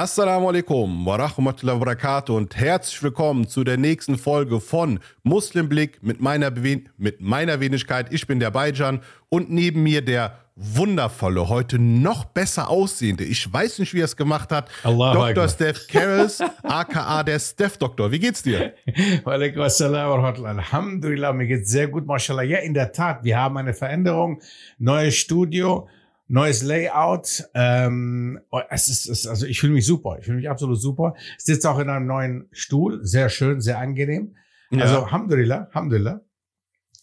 [0.00, 6.02] Assalamu alaikum wa rahmatullahi wa barakatuh und herzlich willkommen zu der nächsten Folge von Muslimblick
[6.02, 8.10] mit meiner, Bewen mit meiner Wenigkeit.
[8.10, 13.78] Ich bin der Bayjan und neben mir der wundervolle, heute noch besser aussehende, ich weiß
[13.78, 15.28] nicht, wie er es gemacht hat, Allahu Dr.
[15.28, 15.48] Akbar.
[15.50, 18.10] Steph Karras, aka der Steph Doktor.
[18.10, 18.72] Wie geht's dir?
[19.24, 20.48] Walaikum assalam wa rahmatullah.
[20.48, 22.42] Alhamdulillah, mir geht's sehr gut, mashallah.
[22.42, 24.40] Ja, in der Tat, wir haben eine Veränderung,
[24.78, 25.88] neues Studio,
[26.30, 27.44] neues Layout.
[27.54, 31.14] Ähm, oh, es ist, es, also ich fühle mich super, ich fühle mich absolut super.
[31.38, 34.36] Sitze auch in einem neuen Stuhl, sehr schön, sehr angenehm.
[34.70, 34.82] Ja.
[34.82, 36.20] Also Alhamdulillah, Alhamdulillah.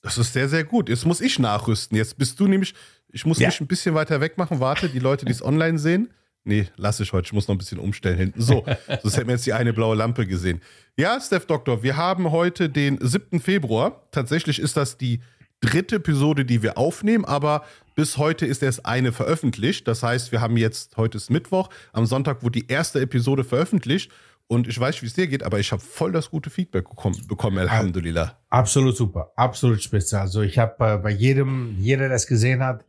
[0.02, 0.88] Das ist sehr, sehr gut.
[0.90, 1.98] Jetzt muss ich nachrüsten.
[1.98, 2.74] Jetzt bist du nämlich,
[3.12, 3.50] ich muss Ja.
[3.50, 4.60] mich ein bisschen weiter weg machen.
[4.62, 6.10] Warte, die Leute, die es online sehen.
[6.46, 7.26] Nee, lass ich heute.
[7.26, 8.40] Ich muss noch ein bisschen umstellen hinten.
[8.42, 8.64] So,
[9.02, 10.62] sonst hätten wir jetzt die eine blaue Lampe gesehen.
[10.96, 13.42] Ja, Steph Doktor, wir haben heute den 7.
[13.42, 14.08] Februar.
[14.12, 15.20] Tatsächlich ist das die
[15.62, 17.64] dritte Episode, die wir aufnehmen, aber
[17.96, 19.88] bis heute ist erst eine veröffentlicht.
[19.88, 24.12] Das heißt, wir haben jetzt, heute ist Mittwoch, am Sonntag wurde die erste Episode veröffentlicht.
[24.50, 27.22] Und ich weiß, wie es dir geht, aber ich habe voll das gute Feedback bekommen,
[27.28, 28.38] bekommen Alhamdulillah.
[28.50, 30.22] Absolut super, absolut spitze.
[30.22, 32.86] Also ich habe äh, bei jedem, jeder, der es gesehen hat,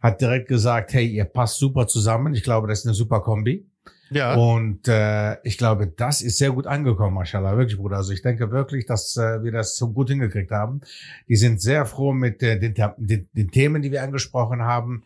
[0.00, 2.34] hat direkt gesagt, hey, ihr passt super zusammen.
[2.34, 3.66] Ich glaube, das ist eine super Kombi.
[4.12, 4.34] Ja.
[4.34, 7.96] Und äh, ich glaube, das ist sehr gut angekommen, Mashallah, wirklich, Bruder.
[7.96, 10.80] Also ich denke wirklich, dass äh, wir das so gut hingekriegt haben.
[11.28, 15.04] Die sind sehr froh mit äh, den, den, den Themen, die wir angesprochen haben,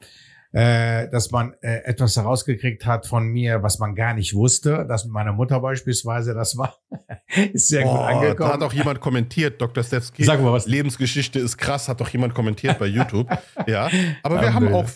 [0.52, 4.86] äh, dass man äh, etwas herausgekriegt hat von mir, was man gar nicht wusste.
[4.88, 6.78] Das mit meiner Mutter beispielsweise, das war
[7.52, 8.38] ist sehr gut Oh, angekommen.
[8.38, 9.84] Da hat auch jemand kommentiert, Dr.
[9.84, 10.24] Stefski.
[10.24, 10.66] Sag mal was.
[10.66, 13.28] Lebensgeschichte ist krass, hat doch jemand kommentiert bei YouTube.
[13.66, 13.90] ja,
[14.22, 14.88] aber wir haben auch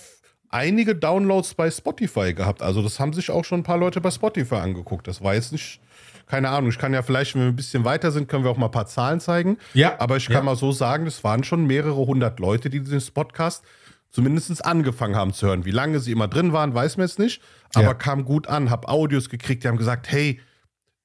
[0.50, 2.62] einige Downloads bei Spotify gehabt.
[2.62, 5.06] Also das haben sich auch schon ein paar Leute bei Spotify angeguckt.
[5.08, 5.80] Das war jetzt nicht,
[6.26, 8.56] keine Ahnung, ich kann ja vielleicht, wenn wir ein bisschen weiter sind, können wir auch
[8.56, 9.58] mal ein paar Zahlen zeigen.
[9.74, 10.42] Ja, Aber ich kann ja.
[10.42, 13.64] mal so sagen, es waren schon mehrere hundert Leute, die diesen Podcast
[14.10, 15.64] zumindest angefangen haben zu hören.
[15.64, 17.40] Wie lange sie immer drin waren, weiß man jetzt nicht.
[17.74, 17.94] Aber Ja.
[17.94, 20.40] kam gut an, hab Audios gekriegt, die haben gesagt, hey,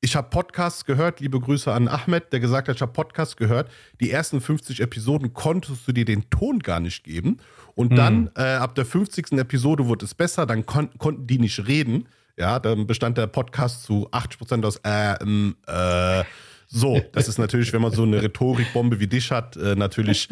[0.01, 3.71] ich habe Podcasts gehört, liebe Grüße an Ahmed, der gesagt hat, ich habe Podcasts gehört.
[3.99, 7.37] Die ersten 50 Episoden konntest du dir den Ton gar nicht geben.
[7.73, 7.95] Und Mhm.
[7.95, 9.37] dann, äh, ab der 50.
[9.39, 12.07] Episode wurde es besser, dann kon konnten die nicht reden.
[12.37, 16.23] Ja, dann bestand der Podcast zu 80% aus äh, ähm, äh.
[16.67, 20.27] So, das ist natürlich, wenn man so eine Rhetorikbombe wie dich hat, äh, natürlich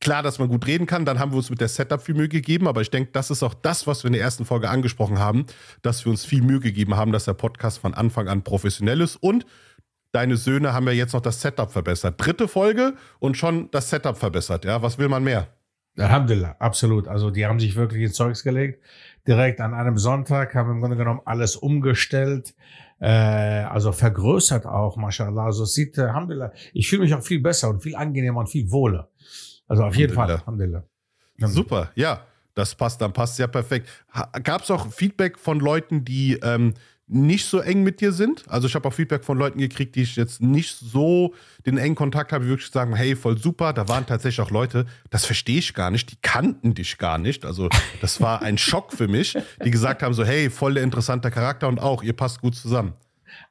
[0.00, 1.04] klar, dass man gut reden kann.
[1.04, 3.42] Dann haben wir uns mit der Setup viel Mühe gegeben, aber ich denke, das ist
[3.42, 5.46] auch das, was wir in der ersten Folge angesprochen haben,
[5.82, 9.16] dass wir uns viel Mühe gegeben haben, dass der Podcast von Anfang an professionell ist
[9.16, 9.46] und
[10.12, 12.14] deine Söhne haben ja jetzt noch das Setup verbessert.
[12.18, 14.64] Dritte Folge und schon das Setup verbessert.
[14.64, 15.48] Ja, was will man mehr?
[15.98, 17.08] Alhamdulillah, absolut.
[17.08, 18.84] Also die haben sich wirklich ins Zeugs gelegt.
[19.26, 22.54] Direkt an einem Sonntag haben im Grunde genommen alles umgestellt,
[23.00, 25.46] äh, also vergrößert auch, mashallah.
[25.46, 28.48] Also es sieht, äh, Alhamdulillah, ich fühle mich auch viel besser und viel angenehmer und
[28.48, 29.10] viel wohler.
[29.68, 30.82] Also auf jeden Fall, Alhamdulillah.
[31.38, 33.88] Super, ja, das passt, dann passt ja perfekt.
[34.42, 36.74] Gab es auch Feedback von Leuten, die ähm,
[37.06, 38.44] nicht so eng mit dir sind?
[38.48, 41.34] Also ich habe auch Feedback von Leuten gekriegt, die ich jetzt nicht so
[41.64, 43.72] den engen Kontakt habe, die wirklich sagen, hey, voll super.
[43.72, 47.44] Da waren tatsächlich auch Leute, das verstehe ich gar nicht, die kannten dich gar nicht.
[47.44, 47.68] Also
[48.00, 51.68] das war ein Schock für mich, die gesagt haben so, hey, voll der interessante Charakter
[51.68, 52.92] und auch, ihr passt gut zusammen.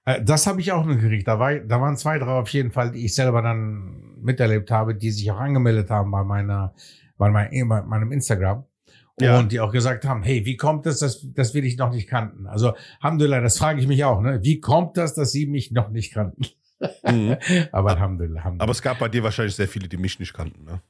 [0.05, 1.27] Äh, Das habe ich auch noch gekriegt.
[1.27, 4.95] Da, war, da waren zwei, drei auf jeden Fall, die ich selber dann miterlebt habe,
[4.95, 6.73] die sich auch angemeldet haben bei meiner,
[7.17, 8.65] bei mein- bei meinem Instagram.
[9.19, 9.39] Ja.
[9.39, 12.07] Und die auch gesagt haben, hey, wie kommt es, dass, dass wir dich noch nicht
[12.07, 12.45] kannten?
[12.45, 14.39] Also, Alhamdulillah, das frage ich mich auch, ne?
[14.43, 16.45] Wie kommt das, dass sie mich noch nicht kannten?
[17.03, 17.35] Mhm.
[17.71, 18.63] Aber Alhamdulillah, Alhamdulillah.
[18.63, 20.63] Aber es gab bei dir wahrscheinlich sehr viele, die mich nicht kannten.
[20.65, 20.81] Ne?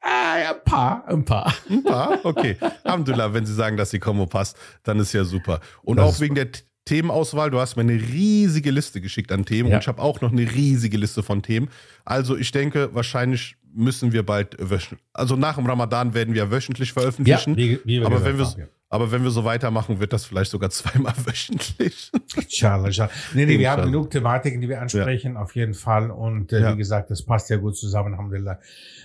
[0.00, 1.52] ah, ja, ein paar, ein paar.
[1.68, 2.18] Ein paar?
[2.24, 2.56] Okay.
[2.84, 5.60] Alhamdulillah, wenn Sie sagen, dass die Kombo passt, dann ist ja super.
[5.82, 6.48] Und Das auch wegen der
[6.90, 9.76] Themenauswahl, du hast mir eine riesige Liste geschickt an Themen Ja.
[9.76, 11.68] und ich habe auch noch eine riesige Liste von Themen.
[12.04, 16.92] Also ich denke, wahrscheinlich müssen wir bald wöchentlich, also nach dem Ramadan werden wir wöchentlich
[16.92, 17.56] veröffentlichen.
[17.56, 18.66] wie, wie wir aber, wenn wir, haben, ja.
[18.88, 22.10] aber wenn wir so weitermachen, wird das vielleicht sogar zweimal wöchentlich.
[22.34, 23.10] Inshallah, inshallah.
[23.34, 26.10] Nee, nee, wir haben genug Thematiken, die wir ansprechen, auf jeden Fall.
[26.10, 26.72] Und äh, Ja.
[26.72, 28.58] wie gesagt, das passt ja gut zusammen, Alhamdulillah.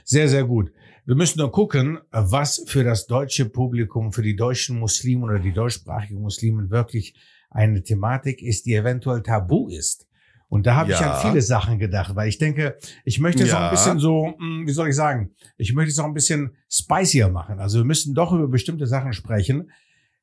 [0.04, 0.72] Sehr, sehr gut.
[1.06, 5.54] Wir müssen nur gucken, was für das deutsche Publikum, für die deutschen Muslimen oder die
[5.54, 7.14] deutschsprachigen Muslimen wirklich
[7.56, 10.08] eine Thematik ist, die eventuell tabu ist.
[10.48, 11.14] Und da habe ich Ja.
[11.14, 13.66] an viele Sachen gedacht, weil ich denke, ich möchte es auch Ja.
[13.70, 17.30] ein bisschen so, mh, wie soll ich sagen, ich möchte es auch ein bisschen spicier
[17.30, 17.60] machen.
[17.60, 19.72] Also wir müssen doch über bestimmte Sachen sprechen,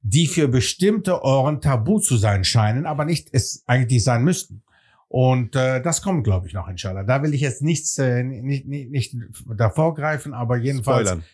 [0.03, 4.63] die für bestimmte Ohren tabu zu sein scheinen, aber nicht es eigentlich sein müssten.
[5.09, 7.03] Und äh, das kommt, glaube ich, noch, inshallah.
[7.05, 9.17] Da will ich jetzt nichts, äh, nicht, nicht, nicht
[9.57, 11.25] davor greifen, aber jedenfalls, Spoilern.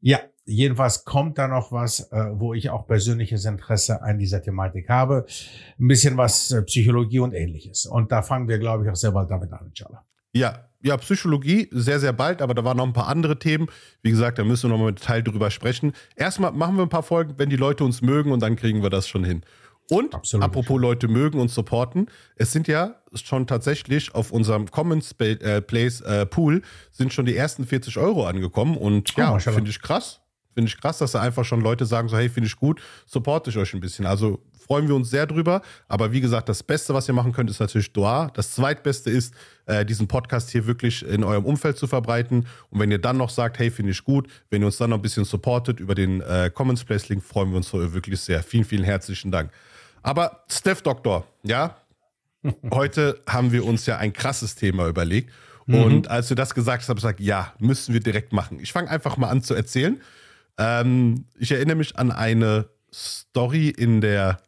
[0.00, 4.88] ja, jedenfalls kommt da noch was, äh, wo ich auch persönliches Interesse an dieser Thematik
[4.88, 5.26] habe.
[5.78, 7.86] Ein bisschen was äh, Psychologie und ähnliches.
[7.86, 10.04] Und da fangen wir, glaube ich, auch sehr bald damit an, inshallah.
[10.34, 13.68] Ja, ja, Psychologie sehr, sehr bald, aber da waren noch ein paar andere Themen.
[14.02, 15.92] Wie gesagt, da müssen wir noch mal im Detail drüber sprechen.
[16.16, 18.90] Erstmal machen wir ein paar Folgen, wenn die Leute uns mögen und dann kriegen wir
[18.90, 19.42] das schon hin.
[19.90, 20.44] Und Absolut.
[20.44, 26.00] apropos Leute mögen und supporten, es sind ja schon tatsächlich auf unserem Commons äh, Place
[26.00, 30.21] äh, Pool sind schon die ersten 40 Euro angekommen und oh, ja, finde ich krass.
[30.54, 33.50] Finde ich krass, dass da einfach schon Leute sagen so, hey, finde ich gut, supporte
[33.50, 34.06] ich euch ein bisschen.
[34.06, 35.62] Also freuen wir uns sehr drüber.
[35.88, 38.30] Aber wie gesagt, das Beste, was ihr machen könnt, ist natürlich Doa.
[38.34, 39.34] Das Zweitbeste ist,
[39.66, 42.46] äh, diesen Podcast hier wirklich in eurem Umfeld zu verbreiten.
[42.70, 44.98] Und wenn ihr dann noch sagt, hey, finde ich gut, wenn ihr uns dann noch
[44.98, 48.42] ein bisschen supportet über den äh, Commons Place Link, freuen wir uns wirklich sehr.
[48.42, 49.50] Vielen, vielen herzlichen Dank.
[50.02, 51.76] Aber Steph Doktor, ja,
[52.72, 55.32] heute haben wir uns ja ein krasses Thema überlegt.
[55.66, 55.74] Mhm.
[55.82, 58.58] Und als du das gesagt hast, habe ich gesagt, ja, müssen wir direkt machen.
[58.60, 60.00] Ich fange einfach mal an zu erzählen.
[60.58, 64.40] Ähm, ich erinnere mich an eine Story in der,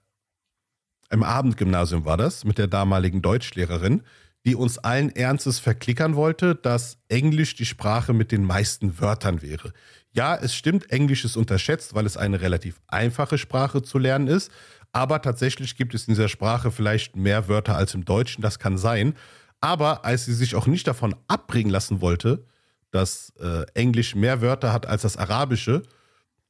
[1.10, 4.02] im Abendgymnasium war das, mit der damaligen Deutschlehrerin,
[4.44, 9.72] die uns allen Ernstes verklickern wollte, dass Englisch die Sprache mit den meisten Wörtern wäre.
[10.12, 14.52] Ja, es stimmt, Englisch ist unterschätzt, weil es eine relativ einfache Sprache zu lernen ist.
[14.92, 18.78] Aber tatsächlich gibt es in dieser Sprache vielleicht mehr Wörter als im Deutschen, das kann
[18.78, 19.14] sein.
[19.60, 22.44] Aber als sie sich auch nicht davon abbringen lassen wollte,
[22.94, 25.82] dass äh, Englisch mehr Wörter hat als das Arabische,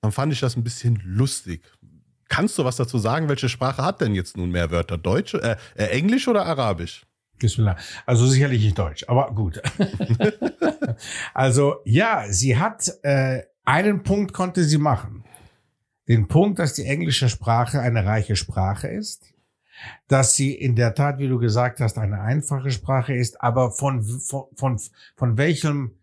[0.02, 1.62] dann fand ich das ein bisschen lustig.
[2.28, 3.30] Kannst du was dazu sagen?
[3.30, 4.98] Welche Sprache hat denn jetzt nun mehr Wörter?
[4.98, 7.06] Deutsch, äh, äh, Englisch oder Arabisch?
[8.04, 9.62] Also sicherlich nicht Deutsch, aber gut.
[11.34, 15.24] also ja, sie hat äh, einen Punkt konnte sie machen.
[16.06, 19.32] Den Punkt, dass die englische Sprache eine reiche Sprache ist,
[20.08, 24.02] dass sie in der Tat, wie du gesagt hast, eine einfache Sprache ist, aber von
[24.02, 24.78] von von,
[25.16, 25.98] von welchem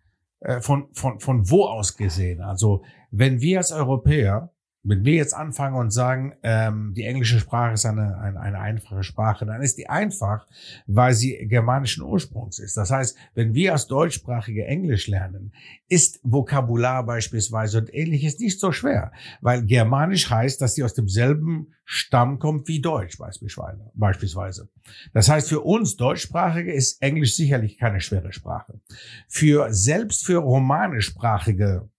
[0.61, 2.41] von, von, von wo aus gesehen?
[2.41, 4.51] Also wenn wir als Europäer
[4.83, 9.03] wenn wir jetzt anfangen und sagen, ähm, die englische Sprache ist eine, eine, eine einfache
[9.03, 10.47] Sprache, dann ist die einfach,
[10.87, 12.77] weil sie germanischen Ursprungs ist.
[12.77, 15.53] Das heißt, wenn wir als Deutschsprachige Englisch lernen,
[15.87, 19.11] ist Vokabular beispielsweise und ähnliches nicht so schwer,
[19.41, 24.69] weil Germanisch heißt, dass sie aus demselben Stamm kommt wie Deutsch beispielsweise.
[25.13, 28.79] Das heißt, für uns Deutschsprachige ist Englisch sicherlich keine schwere Sprache.
[29.27, 31.89] Für selbst für romanischsprachige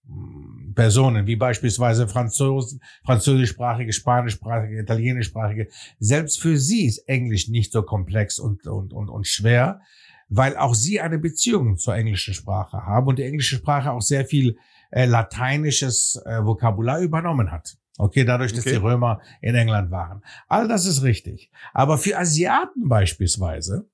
[0.73, 5.67] Personen, wie beispielsweise Franzos, französischsprachige, spanischsprachige, italienischsprachige,
[5.99, 9.81] selbst für sie ist Englisch nicht so komplex und, und, und, und schwer,
[10.29, 14.25] weil auch sie eine Beziehung zur englischen Sprache haben und die englische Sprache auch sehr
[14.25, 14.57] viel
[14.91, 17.77] äh, lateinisches äh, Vokabular übernommen hat.
[17.97, 18.71] Okay, dadurch, dass okay.
[18.71, 20.23] die Römer in England waren.
[20.47, 21.51] All das ist richtig.
[21.73, 23.87] Aber für Asiaten beispielsweise,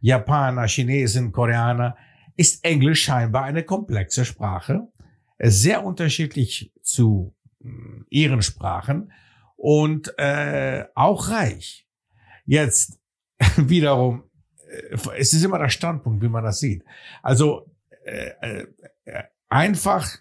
[0.00, 1.96] Japaner, Chinesen, Koreaner,
[2.36, 4.88] ist Englisch scheinbar eine komplexe Sprache,
[5.50, 9.12] sehr unterschiedlich zu hm, ihren Sprachen
[9.56, 11.86] und äh, auch reich.
[12.44, 12.98] Jetzt
[13.56, 14.24] wiederum,
[14.68, 16.84] äh, es ist immer der Standpunkt, wie man das sieht.
[17.22, 17.70] Also
[18.04, 18.66] äh, äh,
[19.48, 20.18] einfach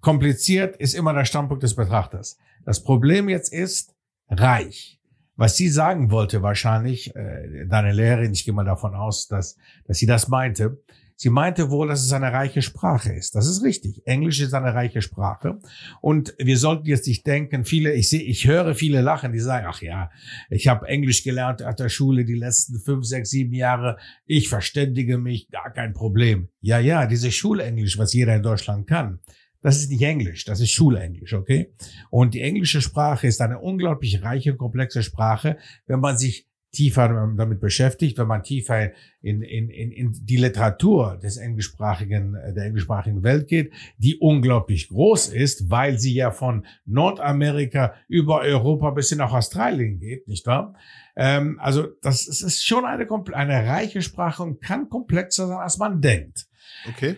[0.00, 2.38] kompliziert ist immer der Standpunkt des Betrachters.
[2.64, 3.94] Das Problem jetzt ist
[4.28, 5.00] reich.
[5.36, 9.56] Was sie sagen wollte wahrscheinlich, äh, deine Lehrerin, ich gehe mal davon aus, dass,
[9.86, 10.82] dass sie das meinte,
[11.22, 13.34] Sie meinte wohl, dass es eine reiche Sprache ist.
[13.34, 14.00] Das ist richtig.
[14.06, 15.58] Englisch ist eine reiche Sprache.
[16.00, 19.66] Und wir sollten jetzt nicht denken, viele, ich sehe, ich höre viele lachen, die sagen,
[19.68, 20.10] ach ja,
[20.48, 23.98] ich habe Englisch gelernt at der Schule die letzten fünf, sechs, sieben Jahre.
[24.24, 26.48] Ich verständige mich, gar kein Problem.
[26.62, 29.18] Ja, ja, dieses Schulenglisch, was jeder in Deutschland kann.
[29.60, 31.74] Das ist nicht Englisch, das ist Schulenglisch, okay?
[32.08, 37.60] Und die englische Sprache ist eine unglaublich reiche, komplexe Sprache, wenn man sich tiefer damit
[37.60, 43.48] beschäftigt, wenn man tiefer in, in, in, in die Literatur des englischsprachigen, der englischsprachigen Welt
[43.48, 49.32] geht, die unglaublich groß ist, weil sie ja von Nordamerika über Europa bis hin nach
[49.32, 50.74] Australien geht, nicht wahr?
[51.16, 55.78] Ähm, also das, das ist schon eine, eine reiche Sprache und kann komplexer sein, als
[55.78, 56.46] man denkt.
[56.88, 57.16] Okay.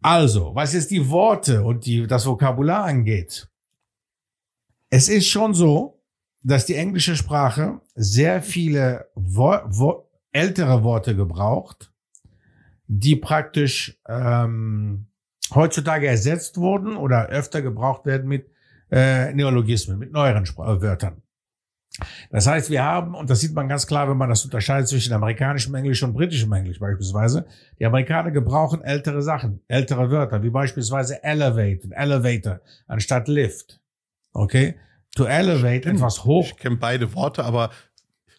[0.00, 3.48] Also, was jetzt die Worte und die, das Vokabular angeht,
[4.90, 5.97] es ist schon so,
[6.42, 11.92] dass die englische Sprache sehr viele Wo Wo ältere Worte gebraucht,
[12.86, 15.06] die praktisch ähm,
[15.54, 18.50] heutzutage ersetzt wurden oder öfter gebraucht werden mit
[18.90, 21.22] äh, Neologismen, mit neueren Spr Wörtern.
[22.30, 25.12] Das heißt, wir haben, und das sieht man ganz klar, wenn man das unterscheidet zwischen
[25.12, 27.46] amerikanischem Englisch und britischem Englisch beispielsweise,
[27.78, 33.80] die Amerikaner gebrauchen ältere Sachen, ältere Wörter, wie beispielsweise elevate, elevator, anstatt lift.
[34.32, 34.76] Okay?
[35.16, 35.96] To elevate, Stimmt.
[35.96, 36.46] etwas hoch.
[36.46, 37.70] Ich kenne beide Worte, aber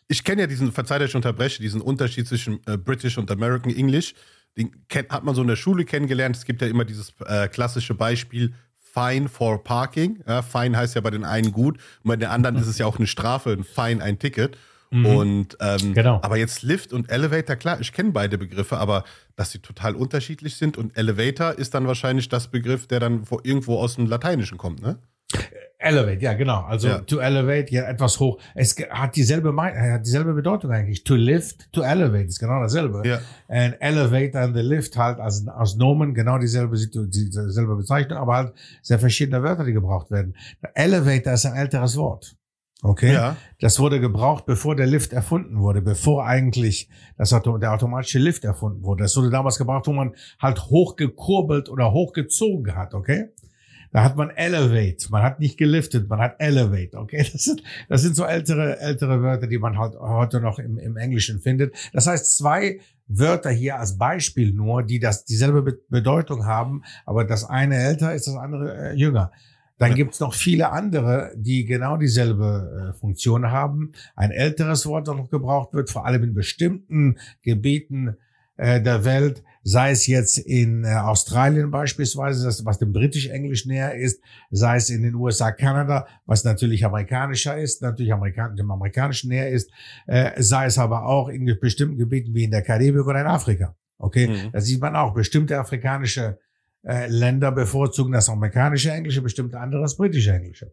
[0.08, 4.16] ich kenne ja diesen, verzeiht, ich unterbreche, diesen Unterschied zwischen äh, British und American English.
[4.58, 6.36] Den kennt, hat man so in der Schule kennengelernt.
[6.36, 10.24] Es gibt ja immer dieses äh, klassische Beispiel, Fine for Parking.
[10.28, 12.88] Ja, fine heißt ja bei den einen gut, und bei den anderen ist es ja
[12.88, 14.58] auch eine Strafe, ein Fine, ein Ticket.
[14.92, 15.06] Mhm.
[15.06, 16.20] Und ähm, genau.
[16.24, 19.04] aber jetzt Lift und Elevator, klar, ich kenne beide Begriffe, aber
[19.36, 23.78] dass sie total unterschiedlich sind und Elevator ist dann wahrscheinlich das Begriff, der dann irgendwo
[23.78, 24.98] aus dem Lateinischen kommt, ne?
[25.82, 26.64] Elevate, ja, genau.
[26.64, 27.00] Also Ja.
[27.00, 28.38] to elevate, ja, etwas hoch.
[28.54, 31.06] Es hat dieselbe, äh, hat dieselbe Bedeutung eigentlich.
[31.06, 33.02] To lift, to elevate, ist genau dasselbe.
[33.08, 33.20] Ja.
[33.48, 38.54] And elevate and the lift halt als, als Nomen genau dieselbe, dieselbe Bezeichnung, aber halt
[38.82, 40.36] sehr verschiedene Wörter, die gebraucht werden.
[40.74, 42.36] Elevator ist ein älteres Wort.
[42.82, 43.14] Okay?
[43.14, 43.38] Ja.
[43.62, 48.84] Das wurde gebraucht, bevor der Lift erfunden wurde, bevor eigentlich das der automatische Lift erfunden
[48.84, 49.04] wurde.
[49.04, 53.30] Das wurde damals gebraucht, wo man halt hochgekurbelt oder hochgezogen hat, okay?
[53.92, 57.26] Da hat man elevate, man hat nicht geliftet, man hat elevate, okay?
[57.32, 60.96] Das sind, das sind so ältere, ältere Wörter, die man halt heute noch im, im
[60.96, 61.76] Englischen findet.
[61.92, 67.26] Das heißt, zwei Wörter hier als Beispiel nur, die das dieselbe Be- Bedeutung haben, aber
[67.26, 69.32] das eine älter ist, das andere äh, jünger.
[69.80, 73.94] Dann gibt's noch viele andere, die genau dieselbe äh, Funktion haben.
[74.14, 78.18] Ein älteres Wort, das noch gebraucht wird, vor allem in bestimmten Gebieten
[78.60, 83.96] äh, der Welt, sei es jetzt in äh, Australien beispielsweise, das, was dem britisch-englisch näher
[83.96, 89.30] ist, sei es in den USA, Kanada, was natürlich amerikanischer ist, natürlich Amerikan dem amerikanischen
[89.30, 89.72] näher ist,
[90.08, 93.76] äh, sei es aber auch in bestimmten Gebieten wie in der Karibik oder in Afrika.
[93.98, 94.52] Okay, Mhm.
[94.52, 96.38] da sieht man auch bestimmte afrikanische
[96.86, 100.72] äh, Länder bevorzugen das amerikanische Englische, bestimmte andere das britische Englische.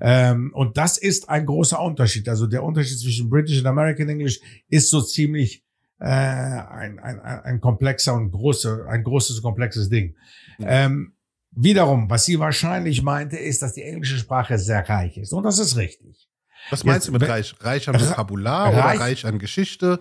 [0.00, 2.28] Ähm, und das ist ein großer Unterschied.
[2.28, 5.64] Also der Unterschied zwischen British und American English ist so ziemlich
[6.04, 10.14] ein, ein, ein ein komplexer und große, ein großes, komplexes Ding.
[10.60, 11.14] Ähm,
[11.50, 15.32] wiederum, was sie wahrscheinlich meinte, ist, dass die englische Sprache sehr reich ist.
[15.32, 16.28] Und das ist richtig.
[16.70, 17.54] Was meinst Jetzt, du mit reich?
[17.60, 20.00] Reich an Vokabular reich- oder reich an Geschichte?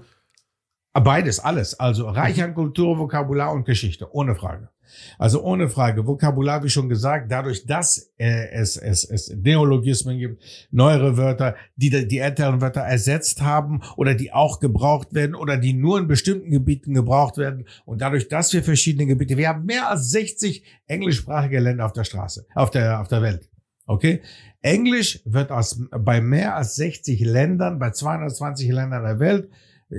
[0.93, 1.79] Beides, alles.
[1.79, 4.69] Also reich an Kultur, Vokabular und Geschichte, ohne Frage.
[5.17, 6.05] Also ohne Frage.
[6.05, 12.07] Vokabular, wie schon gesagt, dadurch, dass äh, es, es, es Neologismen gibt, neuere Wörter, die
[12.07, 16.51] die älteren Wörter ersetzt haben oder die auch gebraucht werden oder die nur in bestimmten
[16.51, 17.65] Gebieten gebraucht werden.
[17.85, 22.03] Und dadurch, dass wir verschiedene Gebiete, wir haben mehr als 60 englischsprachige Länder auf der
[22.03, 23.49] Straße, auf der, auf der Welt.
[23.85, 24.21] Okay?
[24.61, 29.49] Englisch wird aus, bei mehr als 60 Ländern, bei 220 Ländern der Welt,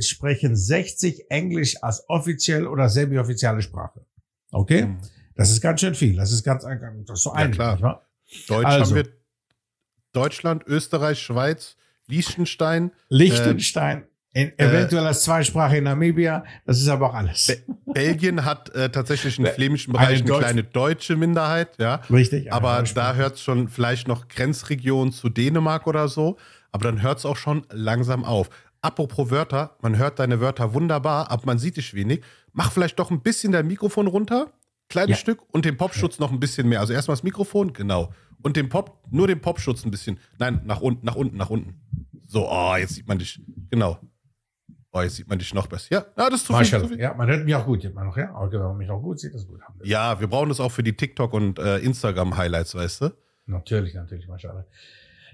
[0.00, 4.04] sprechen 60 Englisch als offiziell oder semi-offizielle Sprache.
[4.52, 4.86] Okay?
[4.86, 4.98] Mhm.
[5.34, 6.16] Das ist ganz schön viel.
[6.16, 7.74] Das ist ganz, das ist so Ja, klar.
[7.76, 8.48] nicht?
[8.50, 8.96] Deutsch Also.
[8.96, 9.12] haben wir
[10.12, 11.76] Deutschland, Österreich, Schweiz,
[12.06, 17.46] Liechtenstein, Liechtenstein, Äh, in, eventuell als Zweisprache in Namibia, das ist aber auch alles.
[17.46, 17.58] Be
[17.92, 21.96] Belgien hat äh, tatsächlich im Be- flämischen Bereich eine eine, Deutsch- kleine deutsche Minderheit, ja.
[22.10, 22.52] Richtig.
[22.52, 26.36] Aber da hört es schon vielleicht noch Grenzregion zu Dänemark oder so.
[26.72, 28.50] Aber dann hört es auch schon langsam auf.
[28.80, 32.22] Apropos Wörter, man hört deine Wörter wunderbar, aber man sieht dich wenig.
[32.52, 34.52] Mach vielleicht doch ein bisschen dein Mikrofon runter,
[34.88, 35.16] kleines Ja.
[35.16, 36.80] Stück, und den Popschutz noch ein bisschen mehr.
[36.80, 38.12] Also erstmal das Mikrofon, genau.
[38.42, 40.18] Und den Pop, nur den Popschutz ein bisschen.
[40.38, 41.80] Nein, nach unten, nach unten, nach unten.
[42.26, 43.40] So, oh, jetzt sieht man dich.
[43.70, 43.98] Genau.
[44.92, 45.86] Oh, jetzt sieht man dich noch besser.
[45.90, 46.56] Ja, ja das ist zu viel.
[46.60, 47.00] Marshall, Zu viel.
[47.00, 48.34] ja, man hört mich auch gut, immer noch, ja.
[48.34, 49.60] Okay, wenn man mich auch gut sieht, ist gut.
[49.82, 53.10] Ja, wir brauchen das auch für die TikTok- und äh, Instagram-Highlights, weißt du?
[53.46, 54.64] Natürlich, natürlich, mashallah.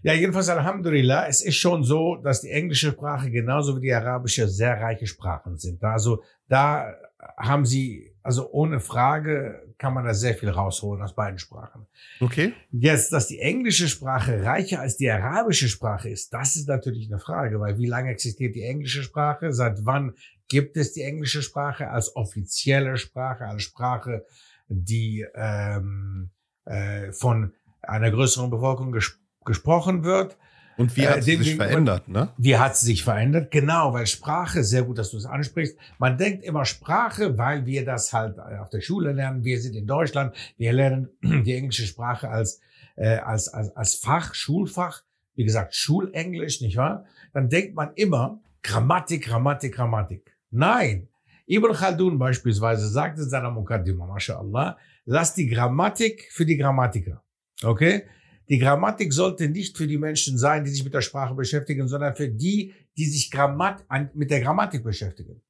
[0.05, 4.49] Ja, jedenfalls Alhamdulillah, es ist schon so, dass die englische Sprache genauso wie die arabische
[4.49, 5.83] sehr reiche Sprachen sind.
[5.83, 6.93] Also da
[7.39, 11.87] haben sie, also ohne Frage kann man da sehr viel rausholen aus beiden Sprachen.
[12.21, 12.53] Okay.
[12.71, 17.19] Jetzt, dass die englische Sprache reicher als die arabische Sprache ist, das ist natürlich eine
[17.19, 19.55] Frage, weil wie lange existiert die englische Sprache?
[19.55, 20.13] Seit wann
[20.49, 24.27] gibt es die englische Sprache als offizielle Sprache, als Sprache,
[24.69, 26.29] die ähm,
[26.67, 30.37] äh, von einer größeren Bevölkerung ges gesprochen wird?
[30.77, 32.31] Und wie Äh, hat sie dem sich verändert, ne?
[32.37, 33.51] Wie hat sie sich verändert?
[33.51, 35.77] Genau, weil Sprache, sehr gut, dass du es ansprichst.
[35.99, 39.45] Man denkt immer Sprache, weil wir das halt äh, auf der Schule lernen.
[39.45, 40.35] Wir sind in Deutschland.
[40.57, 42.61] Wir lernen die englische Sprache als,
[42.97, 45.03] äh, als, als, als Fach, Schulfach.
[45.37, 47.05] Wie gesagt, Schulenglisch, nicht wahr?
[47.33, 50.37] Dann denkt man immer Grammatik, Grammatik, Grammatik.
[50.51, 51.09] Nein.
[51.47, 57.23] Ibn Khaldun beispielsweise sagt in seiner Mukaddima, mashallah, lass die Grammatik für die Grammatiker.
[57.63, 58.05] Okay?
[58.49, 62.15] Die Grammatik sollte nicht für die Menschen sein, die sich mit der Sprache beschäftigen, sondern
[62.15, 63.85] für die, die sich Grammat
[64.15, 65.41] mit der Grammatik beschäftigen.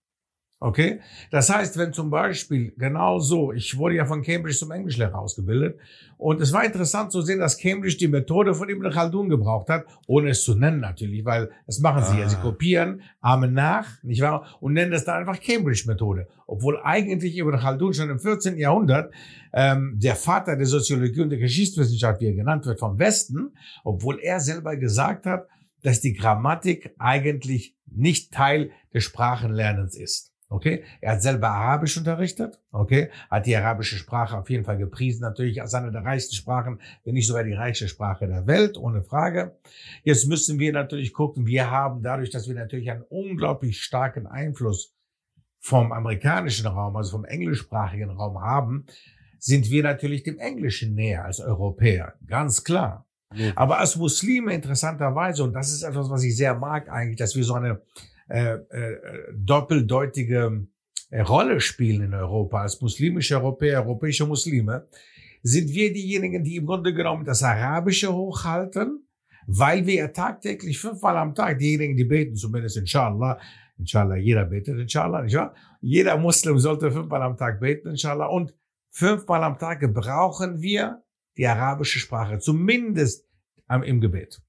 [0.65, 1.01] Okay?
[1.31, 5.79] Das heißt, wenn zum Beispiel genau so, ich wurde ja von Cambridge zum Englischlehrer ausgebildet
[6.17, 9.85] und es war interessant zu sehen, dass Cambridge die Methode von Ibn Khaldun gebraucht hat,
[10.07, 12.31] ohne es zu nennen natürlich, weil das machen sie ja.
[12.31, 12.41] Sie Ah.
[12.41, 14.57] kopieren, ahmen nach, nicht wahr?
[14.61, 16.29] Und nennen das dann einfach Cambridge-Methode.
[16.47, 18.57] Obwohl eigentlich Ibn Khaldun schon im 14.
[18.57, 19.13] Jahrhundert
[19.53, 23.53] ähm, der Vater der Soziologie und der Geschichtswissenschaft, wie er genannt wird, vom Westen,
[23.85, 25.47] obwohl er selber gesagt hat,
[25.83, 30.34] dass die Grammatik eigentlich nicht Teil des Sprachenlernens ist.
[30.55, 32.61] Okay, er hat selber Arabisch unterrichtet.
[32.71, 36.81] Okay, hat die arabische Sprache auf jeden Fall gepriesen, natürlich als eine der reichsten Sprachen,
[37.03, 39.59] wenn nicht sogar die reichste Sprache der Welt, ohne Frage.
[40.05, 44.95] Jetzt müssen wir natürlich gucken, wir haben dadurch, dass wir natürlich einen unglaublich starken Einfluss
[45.59, 48.87] vom amerikanischen Raum, also vom englischsprachigen Raum haben,
[49.41, 53.09] sind wir natürlich dem Englischen näher als Europäer, ganz klar.
[53.57, 57.43] Aber als Muslime interessanterweise, und das ist etwas, was ich sehr mag eigentlich, dass wir
[57.43, 57.83] so eine
[58.29, 58.99] äh, äh,
[59.35, 60.67] doppeldeutige
[61.11, 64.89] äh, Rolle spielen in Europa, als muslimische Europäer, europäische Muslime,
[65.43, 69.07] sind wir diejenigen, die im Grunde genommen das Arabische hochhalten,
[69.47, 73.39] weil wir tagtäglich fünfmal am Tag, diejenigen, die beten, zumindest inshallah,
[73.79, 75.55] inshallah, jeder betet, inshallah, nicht wahr?
[75.83, 78.55] Jeder Muslim sollte fünfmal am Tag beten, inshallah, und
[78.91, 81.03] fünfmal am Tag gebrauchen wir
[81.37, 83.29] die arabische Sprache, zumindest
[83.69, 84.41] im Gebet.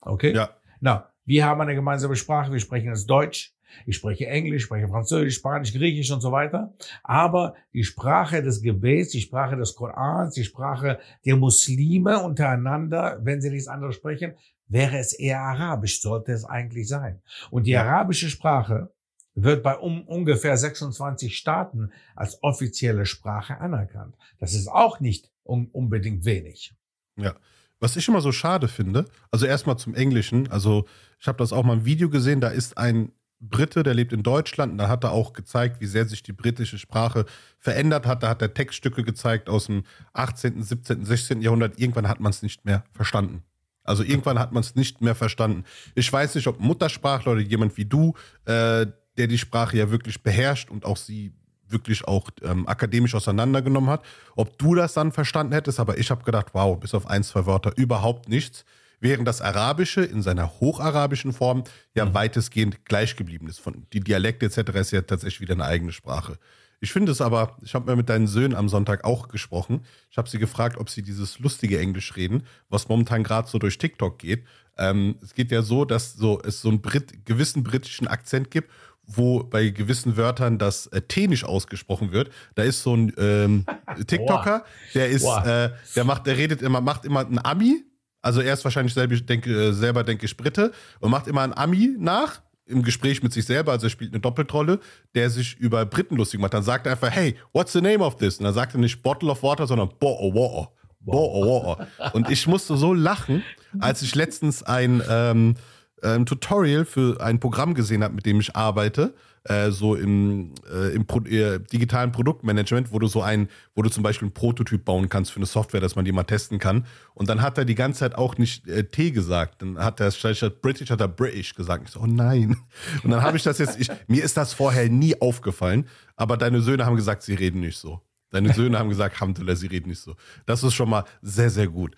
[0.00, 0.34] Okay?
[0.34, 0.56] Ja.
[0.80, 3.54] Na, wir haben eine gemeinsame Sprache, wir sprechen das Deutsch,
[3.86, 6.74] ich spreche Englisch, spreche Französisch, Spanisch, Griechisch und so weiter.
[7.04, 13.40] Aber die Sprache des Gebets, die Sprache des Korans, die Sprache der Muslime untereinander, wenn
[13.40, 14.34] sie nichts anderes sprechen,
[14.66, 17.22] wäre es eher Arabisch, sollte es eigentlich sein.
[17.52, 18.92] Und die arabische Sprache
[19.36, 24.16] wird bei um, ungefähr 26 Staaten als offizielle Sprache anerkannt.
[24.40, 26.74] Das ist auch nicht un unbedingt wenig.
[27.14, 27.36] Ja.
[27.80, 30.86] Was ich immer so schade finde, also erstmal zum Englischen, also
[31.18, 34.22] ich habe das auch mal im Video gesehen, da ist ein Brite, der lebt in
[34.22, 37.24] Deutschland, und da hat er auch gezeigt, wie sehr sich die britische Sprache
[37.58, 38.22] verändert hat.
[38.22, 41.40] Da hat er Textstücke gezeigt aus dem 18., 17., 16.
[41.40, 41.80] Jahrhundert.
[41.80, 43.42] Irgendwann hat man es nicht mehr verstanden.
[43.82, 45.64] Also irgendwann hat man es nicht mehr verstanden.
[45.94, 50.22] Ich weiß nicht, ob Muttersprachler oder jemand wie du, äh, der die Sprache ja wirklich
[50.22, 51.32] beherrscht und auch sie
[51.72, 54.04] wirklich auch ähm, akademisch auseinandergenommen hat,
[54.36, 57.46] ob du das dann verstanden hättest, aber ich habe gedacht, wow, bis auf ein, zwei
[57.46, 58.64] Wörter überhaupt nichts,
[59.00, 62.14] während das Arabische in seiner hocharabischen Form ja mhm.
[62.14, 63.60] weitestgehend gleich geblieben ist.
[63.60, 64.70] Von, die Dialekte etc.
[64.78, 66.38] ist ja tatsächlich wieder eine eigene Sprache.
[66.82, 69.84] Ich finde es aber, ich habe mir mit deinen Söhnen am Sonntag auch gesprochen.
[70.10, 73.76] Ich habe sie gefragt, ob sie dieses lustige Englisch reden, was momentan gerade so durch
[73.76, 74.46] TikTok geht.
[74.78, 78.70] Ähm, es geht ja so, dass so, es so einen Brit gewissen britischen Akzent gibt
[79.16, 82.30] wo bei gewissen Wörtern das äh, T nicht ausgesprochen wird.
[82.54, 83.66] Da ist so ein ähm,
[84.06, 84.64] TikToker,
[84.94, 87.84] der ist, äh, der macht, der redet immer, macht immer ein Ami.
[88.22, 91.56] Also er ist wahrscheinlich selber, denke, äh, selber, denke ich, Brite und macht immer ein
[91.56, 94.78] Ami nach im Gespräch mit sich selber, also er spielt eine Doppeltrolle,
[95.16, 96.54] der sich über Briten lustig macht.
[96.54, 98.38] Dann sagt er einfach, hey, what's the name of this?
[98.38, 100.68] Und dann sagt er nicht Bottle of Water, sondern Bo -o -o -o.
[101.00, 102.12] Bo -o -o.
[102.12, 103.42] Und ich musste so lachen,
[103.80, 105.56] als ich letztens ein ähm,
[106.02, 110.94] ein Tutorial für ein Programm gesehen habe, mit dem ich arbeite, äh, so im, äh,
[110.94, 114.84] im Pro äh, digitalen Produktmanagement, wo du so ein, wo du zum Beispiel einen Prototyp
[114.84, 116.84] bauen kannst für eine Software, dass man die mal testen kann.
[117.14, 119.62] Und dann hat er die ganze Zeit auch nicht äh, T gesagt.
[119.62, 121.84] Dann hat er statt British hat er British gesagt.
[121.86, 122.56] Ich so, oh nein.
[123.02, 125.86] Und dann habe ich das jetzt, ich, mir ist das vorher nie aufgefallen,
[126.16, 128.02] aber deine Söhne haben gesagt, sie reden nicht so.
[128.30, 130.14] Deine Söhne haben gesagt, Hamdullah, sie reden nicht so.
[130.46, 131.96] Das ist schon mal sehr, sehr gut.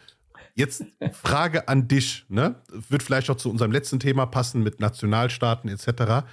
[0.55, 2.63] Jetzt Frage an dich, ne?
[2.69, 6.27] Wird vielleicht auch zu unserem letzten Thema passen mit Nationalstaaten etc.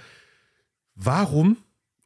[0.94, 1.56] Warum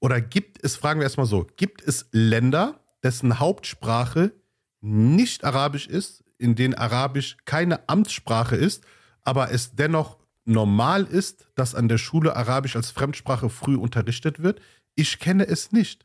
[0.00, 4.32] oder gibt es, fragen wir erstmal so, gibt es Länder, dessen Hauptsprache
[4.80, 8.84] nicht Arabisch ist, in denen Arabisch keine Amtssprache ist,
[9.22, 14.60] aber es dennoch normal ist, dass an der Schule Arabisch als Fremdsprache früh unterrichtet wird?
[14.94, 16.04] Ich kenne es nicht.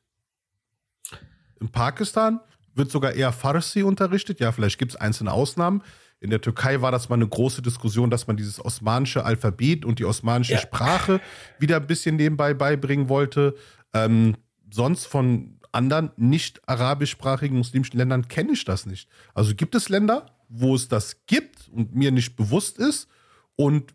[1.60, 2.40] In Pakistan
[2.80, 4.40] wird sogar eher Farsi unterrichtet.
[4.40, 5.84] Ja, vielleicht gibt es einzelne Ausnahmen.
[6.20, 10.00] In der Türkei war das mal eine große Diskussion, dass man dieses osmanische Alphabet und
[10.00, 10.60] die osmanische ja.
[10.60, 11.22] Sprache
[11.60, 13.56] wieder ein bisschen nebenbei beibringen wollte.
[13.94, 14.36] Ähm,
[14.72, 19.08] sonst von anderen nicht arabischsprachigen muslimischen Ländern kenne ich das nicht.
[19.34, 23.08] Also gibt es Länder, wo es das gibt und mir nicht bewusst ist?
[23.56, 23.94] Und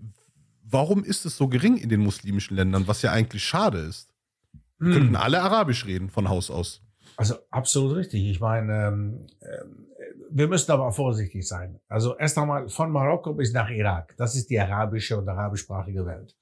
[0.62, 4.14] warum ist es so gering in den muslimischen Ländern, was ja eigentlich schade ist?
[4.78, 4.92] Hm.
[4.92, 6.83] Könnten alle Arabisch reden von Haus aus.
[7.16, 8.24] Also absolut richtig.
[8.24, 9.26] Ich meine, ähm,
[10.30, 11.78] wir müssen aber vorsichtig sein.
[11.88, 14.14] Also erst einmal von Marokko bis nach Irak.
[14.16, 16.36] Das ist die arabische und arabischsprachige Welt.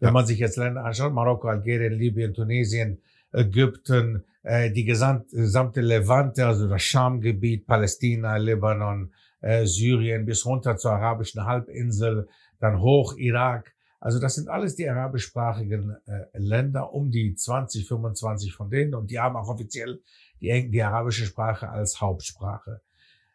[0.00, 0.12] Wenn ja.
[0.12, 2.98] man sich jetzt Länder anschaut, Marokko, Algerien, Libyen, Tunesien,
[3.32, 10.92] Ägypten, äh, die gesamte Levante, also das Schamgebiet, Palästina, Libanon, äh, Syrien bis runter zur
[10.92, 13.75] arabischen Halbinsel, dann hoch Irak.
[14.06, 18.94] Also das sind alles die arabischsprachigen äh, Länder, um die 20, 25 von denen.
[18.94, 20.00] Und die haben auch offiziell
[20.40, 22.82] die, die arabische Sprache als Hauptsprache.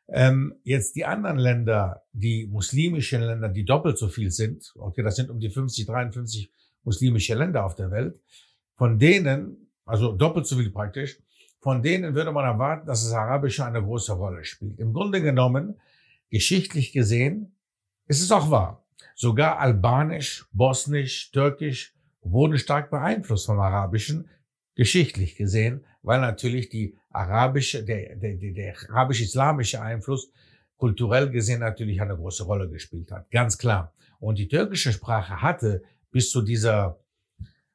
[0.07, 5.17] Ähm, jetzt die anderen Länder, die muslimischen Länder, die doppelt so viel sind, okay, das
[5.17, 6.49] sind um die 50, 53
[6.85, 8.17] muslimische Länder auf der Welt,
[8.77, 11.19] von denen, also doppelt so viel praktisch,
[11.59, 14.79] von denen würde man erwarten, dass das Arabische eine große Rolle spielt.
[14.79, 15.81] Im Grunde genommen,
[16.29, 17.57] geschichtlich gesehen,
[18.07, 18.80] ist es auch wahr.
[19.15, 24.29] Sogar Albanisch, Bosnisch, Türkisch wurden stark beeinflusst vom Arabischen,
[24.75, 30.31] geschichtlich gesehen, weil natürlich die arabische, der, der, der arabisch-islamische Einfluss
[30.77, 33.29] kulturell gesehen natürlich eine große Rolle gespielt hat.
[33.29, 33.93] Ganz klar.
[34.19, 36.99] Und die türkische Sprache hatte bis zu dieser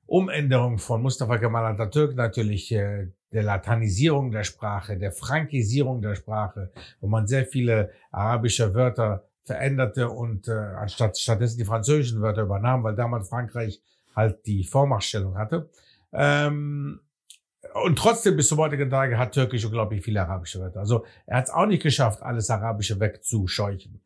[0.07, 6.73] Umänderung von Mustafa Kemal Atatürk natürlich äh, der Latanisierung der Sprache, der Frankisierung der Sprache,
[7.01, 12.83] wo man sehr viele arabische Wörter veränderte und äh, anstatt stattdessen die französischen Wörter übernahm,
[12.83, 13.81] weil damals Frankreich
[14.15, 15.71] halt die Vormachtstellung hatte.
[16.13, 17.01] Ähm,
[17.75, 20.81] und trotzdem bis zum heutigen Tage hat Türkisch unglaublich viele arabische Wörter.
[20.81, 24.01] Also er hat es auch nicht geschafft, alles Arabische wegzuscheuchen.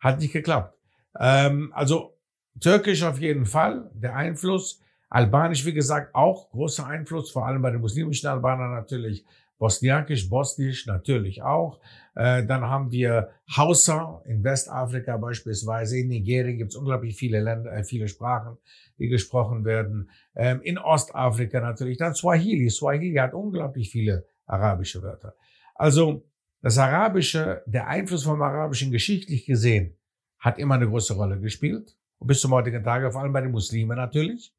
[0.00, 0.76] Hat nicht geklappt.
[1.18, 2.16] Ähm, also
[2.60, 4.80] Türkisch auf jeden Fall, der Einfluss.
[5.08, 9.24] Albanisch, wie gesagt, auch großer Einfluss, vor allem bei den muslimischen Albanern natürlich.
[9.60, 11.80] Bosniakisch, Bosnisch natürlich auch.
[12.14, 15.98] Äh, dann haben wir Hausa in Westafrika beispielsweise.
[15.98, 18.56] In Nigerien gibt es unglaublich viele Länder, äh, viele Sprachen,
[18.98, 20.08] die gesprochen werden.
[20.34, 21.98] Ähm, in Ostafrika natürlich.
[21.98, 22.70] Dann Swahili.
[22.70, 25.34] Swahili hat unglaublich viele arabische Wörter.
[25.74, 26.24] Also
[26.62, 29.94] das Arabische, der Einfluss vom Arabischen geschichtlich gesehen,
[30.38, 31.98] hat immer eine große Rolle gespielt.
[32.18, 34.54] Und bis zum heutigen Tage, vor allem bei den Muslimen natürlich.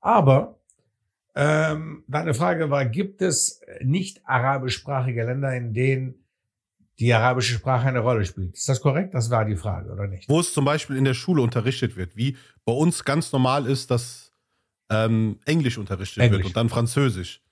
[0.00, 0.59] Aber
[1.34, 6.14] ähm, deine Frage war, gibt es nicht arabischsprachige Länder, in denen
[6.98, 8.54] die arabische Sprache eine Rolle spielt?
[8.54, 9.14] Ist das korrekt?
[9.14, 10.28] Das war die Frage, oder nicht?
[10.28, 13.90] Wo es zum Beispiel in der Schule unterrichtet wird, wie bei uns ganz normal ist,
[13.90, 14.32] dass
[14.90, 16.38] ähm, Englisch unterrichtet Englisch.
[16.38, 17.42] wird und dann Französisch.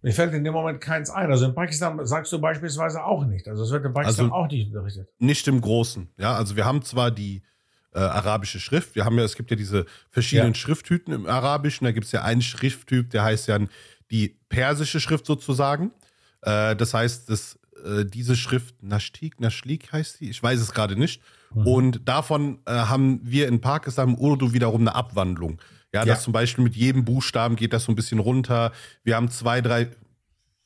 [0.00, 1.30] Mir fällt in dem Moment keins ein.
[1.30, 3.46] Also in Pakistan sagst du beispielsweise auch nicht.
[3.46, 5.08] Also es wird in Pakistan also auch nicht unterrichtet.
[5.18, 6.08] Nicht im Großen.
[6.16, 7.42] Ja, also wir haben zwar die
[7.94, 8.94] äh, arabische Schrift.
[8.94, 10.58] Wir haben ja, es gibt ja diese verschiedenen ja.
[10.58, 11.84] Schrifttypen im Arabischen.
[11.84, 13.58] Da gibt es ja einen Schrifttyp, der heißt ja
[14.10, 15.92] die persische Schrift sozusagen.
[16.42, 20.96] Äh, das heißt, das, äh, diese Schrift Nashtik, Nashlik heißt die, ich weiß es gerade
[20.96, 21.22] nicht.
[21.54, 21.66] Mhm.
[21.66, 25.60] Und davon äh, haben wir in Pakistan im Urdu wiederum eine Abwandlung.
[25.92, 28.72] Ja, ja, das zum Beispiel mit jedem Buchstaben geht das so ein bisschen runter.
[29.04, 29.90] Wir haben zwei, drei,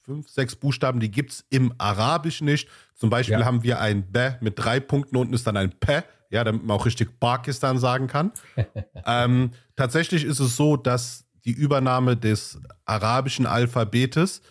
[0.03, 2.69] fünf, sechs Buchstaben, die gibt es im Arabischen nicht.
[2.95, 3.45] Zum Beispiel ja.
[3.45, 6.77] haben wir ein B mit drei Punkten, unten ist dann ein P ja, damit man
[6.77, 8.33] auch richtig Pakistan sagen kann.
[9.07, 14.43] ähm, tatsächlich ist es so, dass die Übernahme des arabischen Alphabetes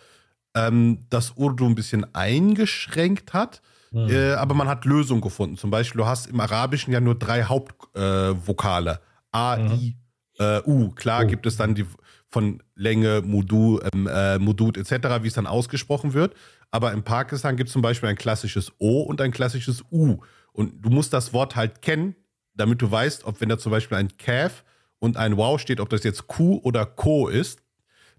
[0.54, 3.60] ähm, das Urdu ein bisschen eingeschränkt hat.
[3.92, 4.08] Mhm.
[4.08, 5.56] Äh, aber man hat Lösungen gefunden.
[5.56, 8.90] Zum Beispiel, du hast im Arabischen ja nur drei Hauptvokale.
[8.92, 9.72] Äh, A, mhm.
[9.72, 9.96] I,
[10.38, 10.90] äh, U.
[10.90, 11.26] Klar oh.
[11.26, 11.86] gibt es dann die
[12.28, 16.34] von Länge, Mudu, ähm, äh, Mudud etc., wie es dann ausgesprochen wird.
[16.70, 20.18] Aber in Pakistan gibt es zum Beispiel ein klassisches O und ein klassisches U.
[20.56, 22.16] Und du musst das Wort halt kennen,
[22.54, 24.64] damit du weißt, ob wenn da zum Beispiel ein Calf
[24.98, 27.60] und ein Wow steht, ob das jetzt Q oder Co ist.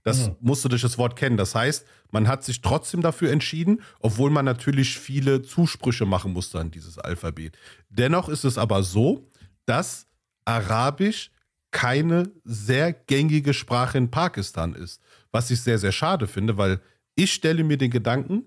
[0.03, 0.35] Das mhm.
[0.39, 1.35] musst du durch das Wort kennen.
[1.35, 6.59] Das heißt, man hat sich trotzdem dafür entschieden, obwohl man natürlich viele Zusprüche machen musste
[6.59, 7.57] an dieses Alphabet.
[7.89, 9.27] Dennoch ist es aber so,
[9.65, 10.05] dass
[10.45, 11.31] Arabisch
[11.71, 15.01] keine sehr gängige Sprache in Pakistan ist.
[15.31, 16.79] Was ich sehr, sehr schade finde, weil
[17.15, 18.45] ich stelle mir den Gedanken,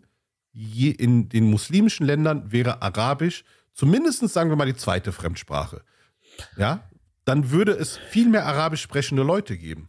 [0.53, 3.45] in den muslimischen Ländern wäre Arabisch
[3.81, 5.81] zumindest sagen wir mal die zweite Fremdsprache,
[6.59, 6.85] ja,
[7.25, 9.89] dann würde es viel mehr arabisch sprechende Leute geben.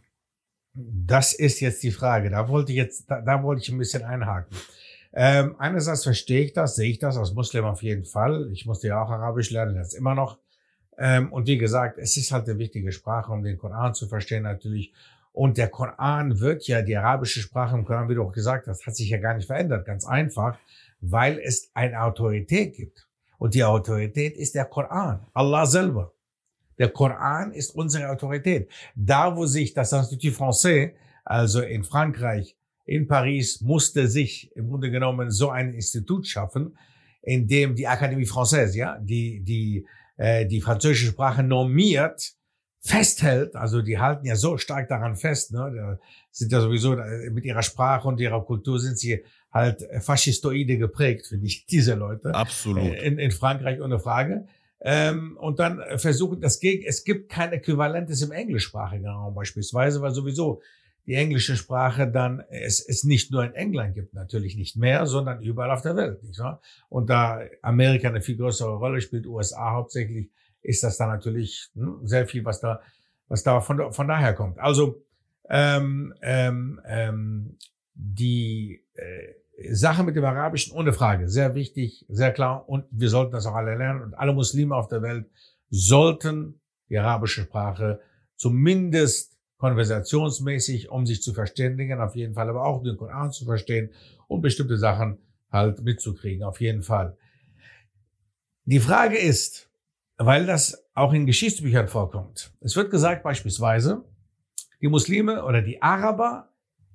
[0.72, 2.30] Das ist jetzt die Frage.
[2.30, 4.56] Da wollte ich jetzt, da, da wollte ich ein bisschen einhaken.
[5.12, 8.48] Ähm, einerseits verstehe ich das, sehe ich das als Muslim auf jeden Fall.
[8.52, 10.38] Ich musste ja auch Arabisch lernen, jetzt immer noch.
[10.96, 14.44] Ähm, und wie gesagt, es ist halt eine wichtige Sprache, um den Koran zu verstehen
[14.44, 14.94] natürlich.
[15.32, 18.86] Und der Koran wird ja, die arabische Sprache im Koran, wie du auch gesagt hast,
[18.86, 19.84] hat sich ja gar nicht verändert.
[19.84, 20.58] Ganz einfach,
[21.02, 23.06] weil es eine Autorität gibt.
[23.42, 26.12] Und die Autorität ist der Koran, Allah selber.
[26.78, 28.70] Der Koran ist unsere Autorität.
[28.94, 30.92] Da, wo sich das Institut Français,
[31.24, 36.78] also in Frankreich, in Paris, musste sich im Grunde genommen so ein Institut schaffen,
[37.20, 42.34] in dem die Akademie Française, ja, die, die, äh, die französische Sprache normiert,
[42.78, 45.98] festhält, also die halten ja so stark daran fest, ne,
[46.30, 46.96] sind ja sowieso
[47.32, 52.34] mit ihrer Sprache und ihrer Kultur sind sie halt faschistoide geprägt, finde ich, diese Leute.
[52.34, 52.84] Absolut.
[52.84, 54.46] Äh, in, in Frankreich ohne Frage.
[54.80, 60.12] Ähm, und dann versuchen, das geht, es gibt kein Äquivalentes im englischsprachigen Raum beispielsweise, weil
[60.12, 60.60] sowieso
[61.06, 65.40] die englische Sprache dann es, es nicht nur in England gibt, natürlich nicht mehr, sondern
[65.42, 66.22] überall auf der Welt.
[66.22, 66.60] Nicht wahr?
[66.88, 70.30] Und da Amerika eine viel größere Rolle spielt, USA hauptsächlich,
[70.62, 72.80] ist das dann natürlich hm, sehr viel, was da,
[73.28, 74.58] was da von, von daher kommt.
[74.58, 75.02] Also
[75.48, 77.58] ähm, ähm, ähm,
[77.94, 79.34] die äh,
[79.70, 83.54] Sache mit dem Arabischen ohne Frage, sehr wichtig, sehr klar und wir sollten das auch
[83.54, 85.26] alle lernen und alle Muslime auf der Welt
[85.70, 88.00] sollten die arabische Sprache
[88.36, 93.90] zumindest konversationsmäßig, um sich zu verständigen, auf jeden Fall, aber auch den Koran zu verstehen
[94.26, 95.18] und bestimmte Sachen
[95.50, 97.16] halt mitzukriegen, auf jeden Fall.
[98.64, 99.70] Die Frage ist,
[100.16, 102.52] weil das auch in Geschichtsbüchern vorkommt.
[102.60, 104.04] Es wird gesagt beispielsweise,
[104.80, 106.51] die Muslime oder die Araber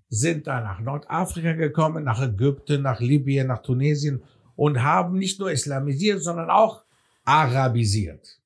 [0.09, 4.23] sind da nach Nordafrika gekommen, nach Ägypten, nach Libyen, nach Tunesien
[4.55, 6.83] und haben nicht nur islamisiert, sondern auch
[7.23, 8.41] arabisiert.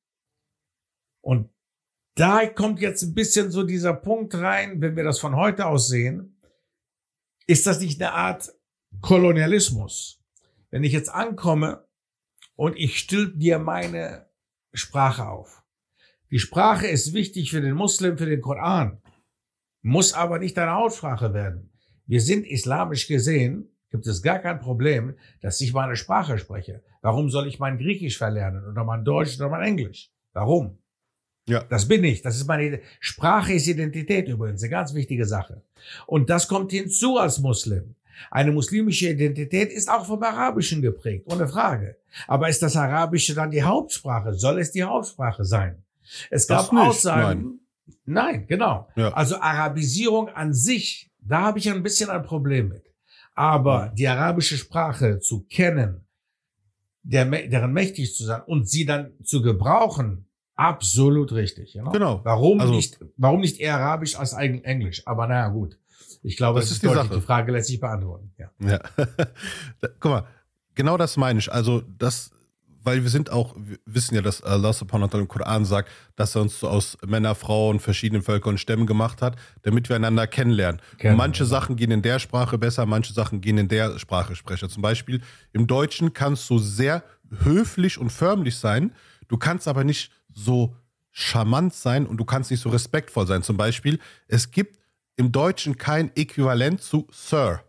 [1.22, 1.50] Und
[2.16, 5.88] da kommt jetzt ein bisschen so dieser Punkt rein, wenn wir das von heute aus
[5.88, 6.38] sehen.
[7.48, 8.54] ist das nicht eine Art
[9.02, 10.20] Kolonialismus?
[10.70, 11.86] Wenn ich jetzt ankomme
[12.56, 14.30] und ich stülp dir meine
[14.74, 15.64] Sprache auf.
[16.32, 19.02] Die Sprache ist wichtig für den Muslim, für den Koran,
[19.82, 21.72] muss aber nicht deine Hauptsprache werden.
[22.06, 26.82] Wir sind islamisch gesehen, gibt es gar kein Problem, dass ich meine Sprache spreche.
[27.02, 30.12] Warum soll ich mein Griechisch verlernen oder mein Deutsch oder mein Englisch?
[30.34, 30.78] Warum?
[31.48, 31.64] Ja.
[31.64, 32.22] Das bin ich.
[32.22, 35.64] Das ist meine Sprache ist Identität übrigens, eine ganz wichtige Sache.
[36.06, 37.96] Und das kommt hinzu als Muslim.
[38.30, 41.98] Eine muslimische Identität ist auch vom Arabischen geprägt, ohne Frage.
[42.28, 44.34] Aber ist das Arabische dann die Hauptsprache?
[44.34, 45.84] Soll es die Hauptsprache sein?
[46.30, 47.61] Es gab Aussagen.
[48.06, 48.88] Nein, genau.
[48.96, 49.14] Ja.
[49.14, 52.84] Also Arabisierung an sich, da habe ich ein bisschen ein Problem mit.
[53.34, 56.06] Aber die arabische Sprache zu kennen,
[57.04, 61.74] der, deren mächtig zu sein und sie dann zu gebrauchen, absolut richtig.
[61.74, 61.92] Genau.
[61.92, 62.22] genau.
[62.24, 65.02] Warum also, nicht, warum nicht eher Arabisch als Englisch?
[65.08, 65.78] Aber naja, gut.
[66.24, 67.04] Ich glaube, das, das ist die deutlich.
[67.06, 67.16] Sache.
[67.16, 68.32] Die Frage lässt sich beantworten.
[68.38, 68.52] Ja.
[68.60, 68.80] ja.
[70.00, 70.28] Guck mal,
[70.76, 71.52] genau das meine ich.
[71.52, 72.32] Also das,
[72.84, 75.90] weil wir sind auch, wir wissen ja, dass Allah subhanahu wa ta'ala im Koran sagt,
[76.16, 79.96] dass er uns so aus Männer, Frauen, verschiedenen Völkern und Stämmen gemacht hat, damit wir
[79.96, 80.82] einander kennenlernen.
[80.98, 81.46] Kennen, manche.
[81.46, 84.70] Sachen gehen in der Sprache besser, manche Sachen gehen in der Sprache sprecher.
[84.70, 85.22] Zum Beispiel
[85.54, 87.04] im Deutschen kannst du sehr
[87.44, 88.94] höflich und förmlich sein,
[89.28, 90.76] du kannst aber nicht so
[91.12, 93.44] charmant sein und du kannst nicht so respektvoll sein.
[93.44, 94.80] Zum Beispiel, es gibt
[95.18, 97.62] im Deutschen kein Äquivalent zu Sir.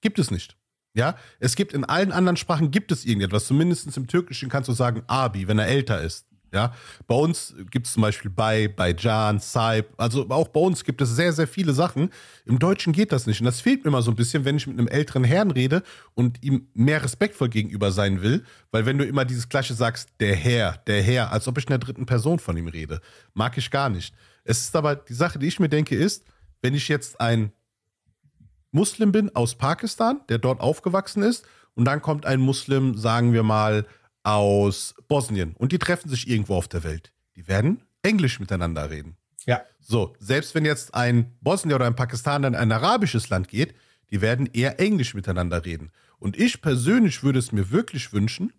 [0.00, 0.55] Gibt es nicht.
[0.96, 3.46] Ja, es gibt in allen anderen Sprachen gibt es irgendetwas.
[3.46, 6.26] Zumindest im Türkischen kannst du sagen Abi, wenn er älter ist.
[6.54, 6.72] Ja,
[7.06, 11.02] bei uns gibt es zum Beispiel bei, bei Jan, Saib, also auch bei uns gibt
[11.02, 12.08] es sehr, sehr viele Sachen.
[12.46, 13.40] Im Deutschen geht das nicht.
[13.40, 15.82] Und das fehlt mir immer so ein bisschen, wenn ich mit einem älteren Herrn rede
[16.14, 18.42] und ihm mehr respektvoll gegenüber sein will.
[18.70, 21.70] Weil wenn du immer dieses Gleiche sagst, der Herr, der Herr, als ob ich in
[21.70, 23.02] der dritten Person von ihm rede,
[23.34, 24.14] mag ich gar nicht.
[24.44, 26.24] Es ist aber die Sache, die ich mir denke, ist,
[26.62, 27.52] wenn ich jetzt ein
[28.70, 33.42] Muslim bin aus Pakistan, der dort aufgewachsen ist, und dann kommt ein Muslim, sagen wir
[33.42, 33.86] mal,
[34.22, 37.12] aus Bosnien und die treffen sich irgendwo auf der Welt.
[37.36, 39.16] Die werden Englisch miteinander reden.
[39.44, 39.62] Ja.
[39.78, 43.74] So, selbst wenn jetzt ein Bosnier oder ein Pakistaner in ein arabisches Land geht,
[44.10, 45.92] die werden eher Englisch miteinander reden.
[46.18, 48.52] Und ich persönlich würde es mir wirklich wünschen,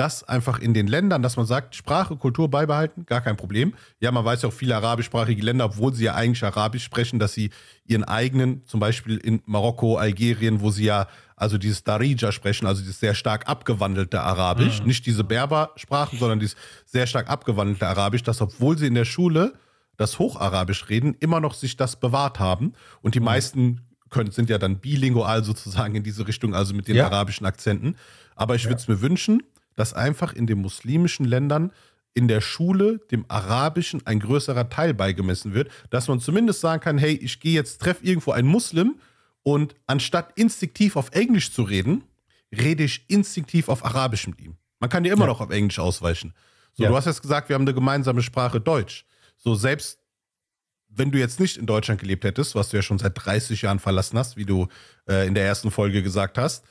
[0.00, 3.74] dass einfach in den Ländern, dass man sagt, Sprache, Kultur beibehalten, gar kein Problem.
[4.00, 7.34] Ja, man weiß ja auch viele arabischsprachige Länder, obwohl sie ja eigentlich Arabisch sprechen, dass
[7.34, 7.50] sie
[7.84, 12.80] ihren eigenen, zum Beispiel in Marokko, Algerien, wo sie ja also dieses Darija sprechen, also
[12.80, 14.86] dieses sehr stark abgewandelte Arabisch, mhm.
[14.86, 19.52] nicht diese Berber-Sprachen, sondern dieses sehr stark abgewandelte Arabisch, dass obwohl sie in der Schule
[19.98, 22.72] das Hocharabisch reden, immer noch sich das bewahrt haben.
[23.02, 23.26] Und die mhm.
[23.26, 27.04] meisten können, sind ja dann bilingual sozusagen in diese Richtung, also mit den ja.
[27.04, 27.96] arabischen Akzenten.
[28.34, 28.70] Aber ich ja.
[28.70, 29.42] würde es mir wünschen,
[29.80, 31.72] dass einfach in den muslimischen Ländern
[32.12, 36.98] in der Schule dem Arabischen ein größerer Teil beigemessen wird, dass man zumindest sagen kann,
[36.98, 38.96] hey, ich gehe jetzt, treffe irgendwo einen Muslim
[39.42, 42.04] und anstatt instinktiv auf Englisch zu reden,
[42.52, 44.58] rede ich instinktiv auf Arabisch mit ihm.
[44.80, 45.28] Man kann ja immer ja.
[45.28, 46.34] noch auf Englisch ausweichen.
[46.74, 46.90] So, ja.
[46.90, 49.06] du hast jetzt gesagt, wir haben eine gemeinsame Sprache Deutsch.
[49.38, 49.98] So, selbst
[50.90, 53.78] wenn du jetzt nicht in Deutschland gelebt hättest, was du ja schon seit 30 Jahren
[53.78, 54.68] verlassen hast, wie du
[55.08, 56.66] äh, in der ersten Folge gesagt hast,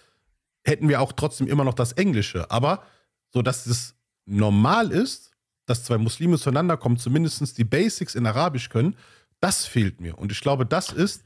[0.64, 2.52] hätten wir auch trotzdem immer noch das Englische.
[2.52, 2.84] Aber
[3.30, 5.32] so, dass es normal ist,
[5.66, 8.96] dass zwei Muslime zueinander kommen, zumindest die Basics in Arabisch können,
[9.40, 10.18] das fehlt mir.
[10.18, 11.24] Und ich glaube, das ist,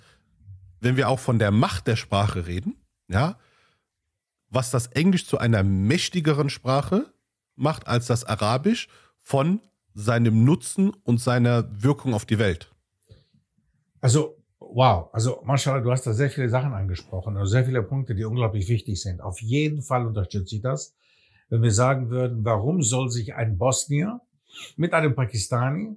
[0.81, 2.75] wenn wir auch von der Macht der Sprache reden,
[3.07, 3.37] ja,
[4.49, 7.11] was das Englisch zu einer mächtigeren Sprache
[7.55, 8.87] macht als das Arabisch
[9.21, 9.61] von
[9.93, 12.71] seinem Nutzen und seiner Wirkung auf die Welt.
[14.01, 15.09] Also, wow.
[15.13, 18.67] Also, Mashallah, du hast da sehr viele Sachen angesprochen, also sehr viele Punkte, die unglaublich
[18.67, 19.21] wichtig sind.
[19.21, 20.93] Auf jeden Fall unterstütze ich das.
[21.53, 24.21] Wenn wir sagen würden, warum soll sich ein Bosnier
[24.75, 25.95] mit einem Pakistani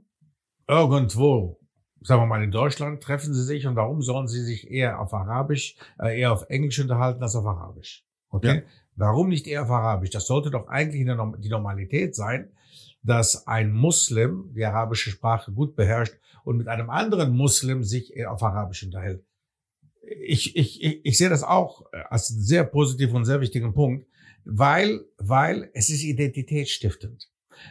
[0.69, 1.59] irgendwo
[2.03, 5.14] sagen wir mal, in Deutschland treffen sie sich und warum sollen sie sich eher auf
[5.14, 8.05] Arabisch, äh, eher auf Englisch unterhalten als auf Arabisch?
[8.29, 8.57] Okay?
[8.57, 8.62] Ja.
[8.97, 10.11] Warum nicht eher auf Arabisch?
[10.11, 11.07] Das sollte doch eigentlich
[11.38, 12.51] die Normalität sein,
[13.03, 18.31] dass ein Muslim die arabische Sprache gut beherrscht und mit einem anderen Muslim sich eher
[18.31, 19.25] auf Arabisch unterhält.
[20.03, 24.07] Ich, ich, ich, ich sehe das auch als sehr positiv und sehr wichtigen Punkt,
[24.47, 27.29] weil, weil es ist identitätsstiftend.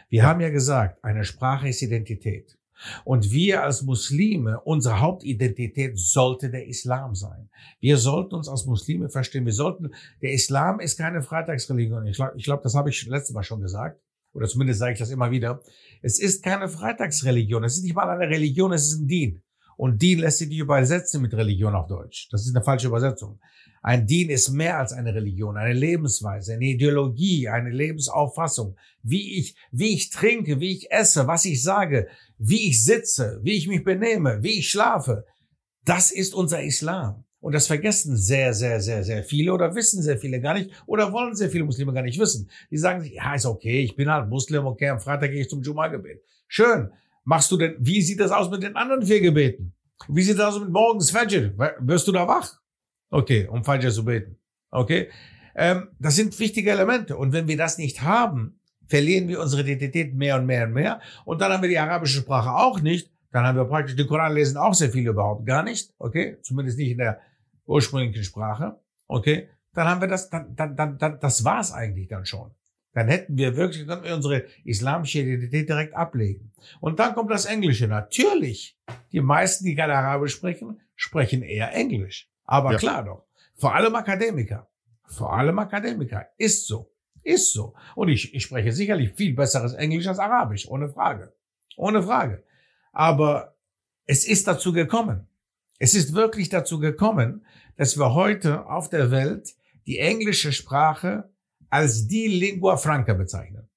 [0.08, 0.24] Wir ja.
[0.28, 2.58] haben ja gesagt, eine Sprache ist Identität.
[3.04, 7.48] Und wir als Muslime, unsere Hauptidentität sollte der Islam sein.
[7.80, 9.46] Wir sollten uns als Muslime verstehen.
[9.46, 12.06] Wir sollten, der Islam ist keine Freitagsreligion.
[12.06, 13.98] Ich glaube, ich glaub, das habe ich letztes Mal schon gesagt.
[14.34, 15.62] Oder zumindest sage ich das immer wieder.
[16.02, 17.64] Es ist keine Freitagsreligion.
[17.64, 19.42] Es ist nicht mal eine Religion, es ist ein Dien.
[19.78, 22.28] Und Dien lässt sich nicht übersetzen mit Religion auf Deutsch.
[22.30, 23.40] Das ist eine falsche Übersetzung.
[23.86, 28.76] Ein Dien ist mehr als eine Religion, eine Lebensweise, eine Ideologie, eine Lebensauffassung.
[29.04, 33.52] Wie ich, wie ich trinke, wie ich esse, was ich sage, wie ich sitze, wie
[33.52, 35.24] ich mich benehme, wie ich schlafe.
[35.84, 37.22] Das ist unser Islam.
[37.38, 41.12] Und das vergessen sehr, sehr, sehr, sehr viele oder wissen sehr viele gar nicht oder
[41.12, 42.50] wollen sehr viele Muslime gar nicht wissen.
[42.72, 45.48] Die sagen sich, ja, ist okay, ich bin halt Muslim, okay, am Freitag gehe ich
[45.48, 46.24] zum Juma-Gebet.
[46.48, 46.90] Schön.
[47.22, 49.74] Machst du denn, wie sieht das aus mit den anderen vier Gebeten?
[50.08, 51.54] Wie sieht das aus mit morgens Fajr?
[51.78, 52.65] Wirst du da wach?
[53.10, 54.38] Okay, um Fajr zu beten.
[54.70, 55.10] Okay?
[55.54, 57.16] Ähm, das sind wichtige Elemente.
[57.16, 61.00] Und wenn wir das nicht haben, verlieren wir unsere Identität mehr und mehr und mehr.
[61.24, 63.10] Und dann haben wir die arabische Sprache auch nicht.
[63.32, 65.92] Dann haben wir praktisch den Koran lesen auch sehr viele überhaupt gar nicht.
[65.98, 66.38] Okay?
[66.42, 67.20] Zumindest nicht in der
[67.66, 68.78] ursprünglichen Sprache.
[69.08, 69.48] Okay?
[69.72, 72.50] Dann haben wir das, dann, dann, dann, dann das war's eigentlich dann schon.
[72.92, 76.52] Dann hätten wir wirklich, dann wir unsere islamische Identität direkt ablegen.
[76.80, 77.88] Und dann kommt das Englische.
[77.88, 78.78] Natürlich.
[79.12, 82.30] Die meisten, die gerade Arabisch sprechen, sprechen eher Englisch.
[82.46, 82.78] Aber ja.
[82.78, 83.24] klar doch.
[83.54, 84.68] Vor allem Akademiker.
[85.06, 86.26] Vor allem Akademiker.
[86.36, 86.92] Ist so.
[87.22, 87.74] Ist so.
[87.94, 90.68] Und ich, ich spreche sicherlich viel besseres Englisch als Arabisch.
[90.68, 91.32] Ohne Frage.
[91.76, 92.44] Ohne Frage.
[92.92, 93.56] Aber
[94.06, 95.26] es ist dazu gekommen.
[95.78, 97.44] Es ist wirklich dazu gekommen,
[97.76, 99.54] dass wir heute auf der Welt
[99.86, 101.30] die englische Sprache
[101.68, 103.68] als die Lingua Franca bezeichnen.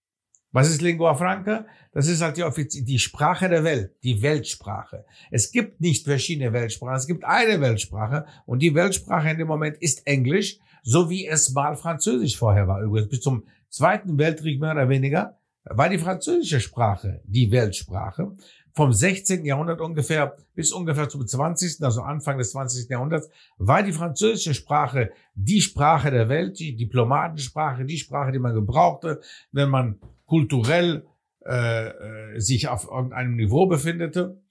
[0.51, 1.65] Was ist Lingua Franca?
[1.91, 5.05] Das ist halt die, die Sprache der Welt, die Weltsprache.
[5.29, 9.77] Es gibt nicht verschiedene Weltsprachen, es gibt eine Weltsprache und die Weltsprache in dem Moment
[9.77, 12.81] ist Englisch, so wie es mal Französisch vorher war.
[12.81, 18.35] Übrigens bis zum Zweiten Weltkrieg mehr oder weniger war die französische Sprache die Weltsprache
[18.73, 19.45] vom 16.
[19.45, 22.89] Jahrhundert ungefähr bis ungefähr zum 20., also Anfang des 20.
[22.89, 28.55] Jahrhunderts, war die französische Sprache die Sprache der Welt, die Diplomatensprache, die Sprache, die man
[28.55, 31.05] gebrauchte, wenn man kulturell
[31.45, 34.41] äh, äh sich auf irgendeinem Niveau befindete.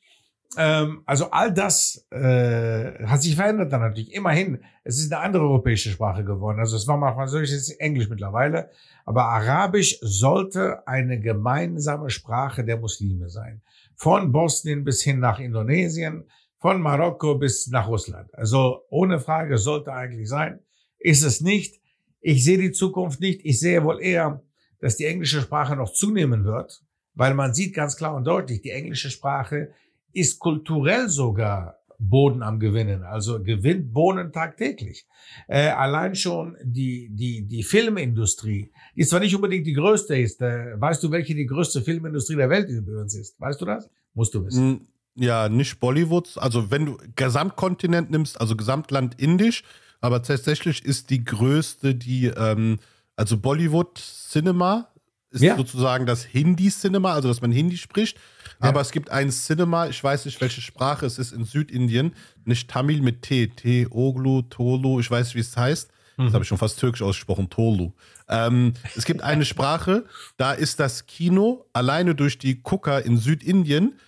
[0.56, 4.12] Ähm, also all das äh, hat sich verändert dann natürlich.
[4.12, 6.58] Immerhin, es ist eine andere europäische Sprache geworden.
[6.58, 8.70] Also es war mal Französisch, es ist Englisch mittlerweile.
[9.04, 13.62] Aber Arabisch sollte eine gemeinsame Sprache der Muslime sein
[13.98, 16.24] von Bosnien bis hin nach Indonesien,
[16.58, 18.32] von Marokko bis nach Russland.
[18.34, 20.60] Also ohne Frage sollte eigentlich sein.
[20.98, 21.80] Ist es nicht.
[22.20, 23.40] Ich sehe die Zukunft nicht.
[23.44, 24.42] Ich sehe wohl eher,
[24.80, 26.82] dass die englische Sprache noch zunehmen wird,
[27.14, 29.72] weil man sieht ganz klar und deutlich, die englische Sprache
[30.12, 35.06] ist kulturell sogar Boden am Gewinnen, also gewinnt Bohnen tagtäglich.
[35.48, 40.80] Äh, allein schon die, die, die Filmindustrie, die zwar nicht unbedingt die größte ist, äh,
[40.80, 43.40] weißt du, welche die größte Filmindustrie der Welt übrigens ist?
[43.40, 43.90] Weißt du das?
[44.14, 44.86] Musst du wissen.
[45.16, 49.64] Ja, nicht Bollywood, also wenn du Gesamtkontinent nimmst, also Gesamtland indisch,
[50.00, 52.78] aber tatsächlich ist die größte die, ähm,
[53.18, 54.88] also Bollywood Cinema
[55.30, 55.56] ist ja.
[55.56, 58.16] sozusagen das Hindi-Cinema, also dass man Hindi spricht.
[58.60, 58.68] Ja.
[58.68, 62.70] Aber es gibt ein Cinema, ich weiß nicht, welche Sprache es ist in Südindien, nicht
[62.70, 65.90] Tamil mit T, T, Oglu, Tolu, ich weiß nicht, wie es heißt.
[66.16, 66.24] Mhm.
[66.24, 67.92] Das habe ich schon fast türkisch ausgesprochen, Tolu.
[68.28, 70.04] Ähm, es gibt eine Sprache,
[70.36, 73.98] da ist das Kino alleine durch die Gucker in Südindien,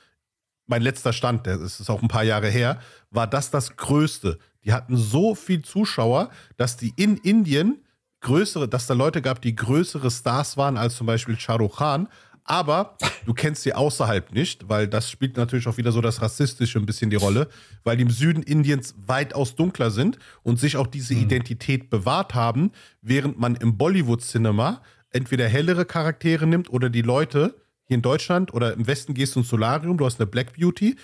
[0.66, 4.38] mein letzter Stand, das ist auch ein paar Jahre her, war das das Größte.
[4.64, 7.82] Die hatten so viel Zuschauer, dass die in Indien
[8.20, 12.08] größere, dass da Leute gab, die größere Stars waren als zum Beispiel Shah Rukh Khan.
[12.44, 16.78] Aber du kennst sie außerhalb nicht, weil das spielt natürlich auch wieder so das Rassistische
[16.78, 17.48] ein bisschen die Rolle,
[17.84, 21.22] weil die im Süden Indiens weitaus dunkler sind und sich auch diese mhm.
[21.22, 27.54] Identität bewahrt haben, während man im Bollywood-Cinema entweder hellere Charaktere nimmt oder die Leute
[27.84, 30.96] hier in Deutschland oder im Westen gehst du ins Solarium, du hast eine Black Beauty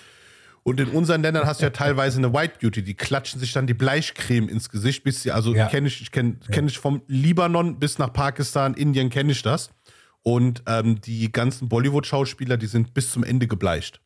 [0.67, 3.67] und in unseren Ländern hast du ja teilweise eine White Beauty, die klatschen sich dann
[3.67, 5.67] die Bleichcreme ins Gesicht, bis sie, also ja.
[5.67, 6.53] kenne ich, ich kenne ja.
[6.53, 9.69] kenn ich vom Libanon bis nach Pakistan, Indien kenne ich das.
[10.23, 14.01] Und ähm, die ganzen Bollywood-Schauspieler, die sind bis zum Ende gebleicht.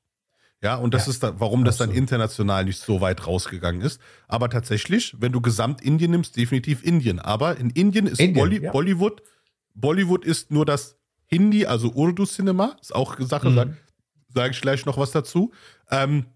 [0.62, 4.00] Ja, und das ja, ist da, warum das dann international nicht so weit rausgegangen ist.
[4.28, 7.18] Aber tatsächlich, wenn du Gesamt-Indien nimmst, definitiv Indien.
[7.18, 8.72] Aber in Indien ist Indien, Bolly ja.
[8.72, 9.24] Bollywood,
[9.74, 10.96] Bollywood ist nur das
[11.26, 13.56] Hindi, also Urdu-Cinema, ist auch Sache, mhm.
[13.56, 13.78] sage
[14.30, 15.52] sag ich gleich noch was dazu.
[15.90, 16.28] Ähm,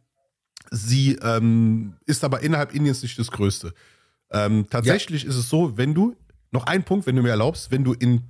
[0.71, 3.73] Sie ähm, ist aber innerhalb Indiens nicht das Größte.
[4.31, 5.29] Ähm, tatsächlich ja.
[5.29, 6.15] ist es so, wenn du,
[6.51, 8.23] noch ein Punkt, wenn du mir erlaubst, wenn du in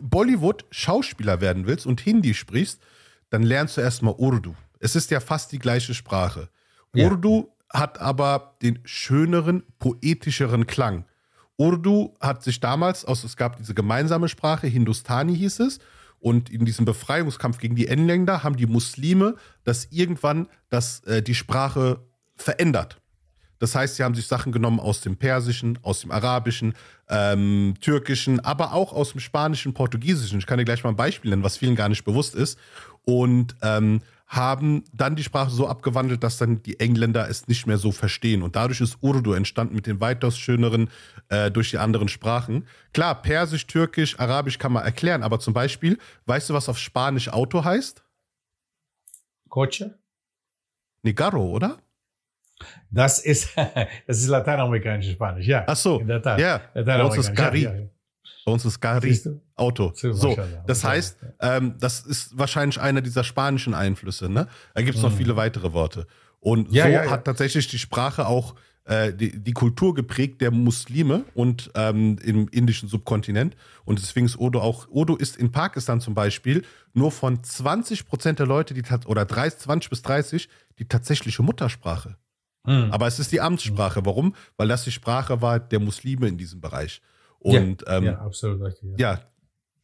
[0.00, 2.80] Bollywood Schauspieler werden willst und Hindi sprichst,
[3.30, 4.54] dann lernst du erstmal Urdu.
[4.80, 6.48] Es ist ja fast die gleiche Sprache.
[6.94, 7.08] Ja.
[7.08, 11.04] Urdu hat aber den schöneren, poetischeren Klang.
[11.56, 15.80] Urdu hat sich damals aus, es gab diese gemeinsame Sprache, Hindustani hieß es,
[16.20, 21.34] und in diesem Befreiungskampf gegen die Engländer haben die Muslime das irgendwann das, äh, die
[21.34, 22.00] Sprache
[22.36, 23.00] verändert.
[23.58, 26.74] Das heißt, sie haben sich Sachen genommen aus dem Persischen, aus dem Arabischen,
[27.08, 30.38] ähm, Türkischen, aber auch aus dem Spanischen, Portugiesischen.
[30.38, 32.58] Ich kann dir gleich mal ein Beispiel nennen, was vielen gar nicht bewusst ist.
[33.04, 37.78] Und ähm, haben dann die Sprache so abgewandelt, dass dann die Engländer es nicht mehr
[37.78, 38.42] so verstehen.
[38.42, 40.90] Und dadurch ist Urdu entstanden mit den weitaus schöneren
[41.30, 42.66] äh, durch die anderen Sprachen.
[42.92, 47.30] Klar, Persisch, Türkisch, Arabisch kann man erklären, aber zum Beispiel, weißt du, was auf Spanisch
[47.30, 48.04] Auto heißt?
[49.48, 49.98] Coche?
[51.02, 51.78] Negaro, oder?
[52.90, 53.56] Das ist,
[54.06, 55.64] das ist lateinamerikanisches Spanisch, ja.
[55.66, 56.38] Ach so, in der Tat.
[56.38, 56.56] ja.
[56.74, 57.62] Ist Gari.
[57.62, 57.86] Ja, ja.
[58.48, 59.20] Bei uns ist Gari?
[59.56, 59.92] Auto.
[59.94, 60.34] So,
[60.66, 64.30] das heißt, ähm, das ist wahrscheinlich einer dieser spanischen Einflüsse.
[64.30, 64.48] Ne?
[64.74, 65.16] Da gibt es noch Mhm.
[65.18, 66.06] viele weitere Worte.
[66.40, 67.10] Und Ja, so ja, ja.
[67.10, 68.54] hat tatsächlich die Sprache auch
[68.86, 73.54] äh, die, die Kultur geprägt der Muslime und ähm, im indischen Subkontinent.
[73.84, 78.38] Und deswegen ist Urdu auch, Urdu ist in Pakistan zum Beispiel nur von 20 Prozent
[78.38, 82.16] der Leute, die oder 30, 20 bis 30, die tatsächliche Muttersprache.
[82.64, 82.90] Hm.
[82.92, 84.06] Aber es ist die Amtssprache.
[84.06, 84.34] Warum?
[84.56, 87.02] Weil das die Sprache war der Muslime in diesem Bereich.
[87.40, 88.90] Und ja, ähm, ja, absolut richtig.
[88.98, 89.12] Ja.
[89.12, 89.20] ja,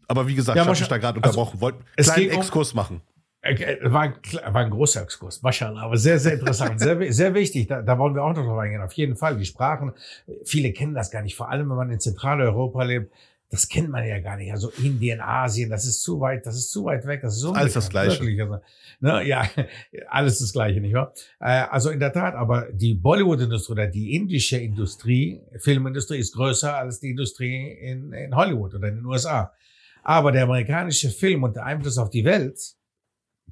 [0.09, 1.61] aber wie gesagt, Ja, ich habe mich da gerade also, unterbrochen.
[1.61, 3.01] Wollt es kleinen ging um- Exkurs machen.
[3.43, 4.15] Äh, äh, War ein,
[4.47, 7.67] war ein großer Exkurs, Maschallah, aber sehr, sehr interessant, sehr, sehr wichtig.
[7.67, 8.81] Da, da wollen wir auch noch drauf eingehen.
[8.81, 9.93] Auf jeden Fall, die Sprachen,
[10.45, 13.13] viele kennen das gar nicht, vor allem wenn man in Zentraleuropa lebt.
[13.55, 14.51] Das kennt man ja gar nicht.
[14.53, 17.21] Also Indien, Asien, das ist zu weit, das ist zu weit weg.
[17.23, 18.21] Das ist so Alles das Gleiche.
[18.21, 18.59] Wirklich, also,
[19.01, 19.49] ne, ja,
[20.09, 21.13] alles das Gleiche, nicht wahr?
[21.41, 26.77] Äh, also in der Tat, aber die Bollywood-Industrie oder die indische Industrie, Filmindustrie ist größer
[26.77, 29.53] als die Industrie in, in Hollywood oder in den USA.
[30.03, 32.59] Aber der amerikanische Film und der Einfluss auf die Welt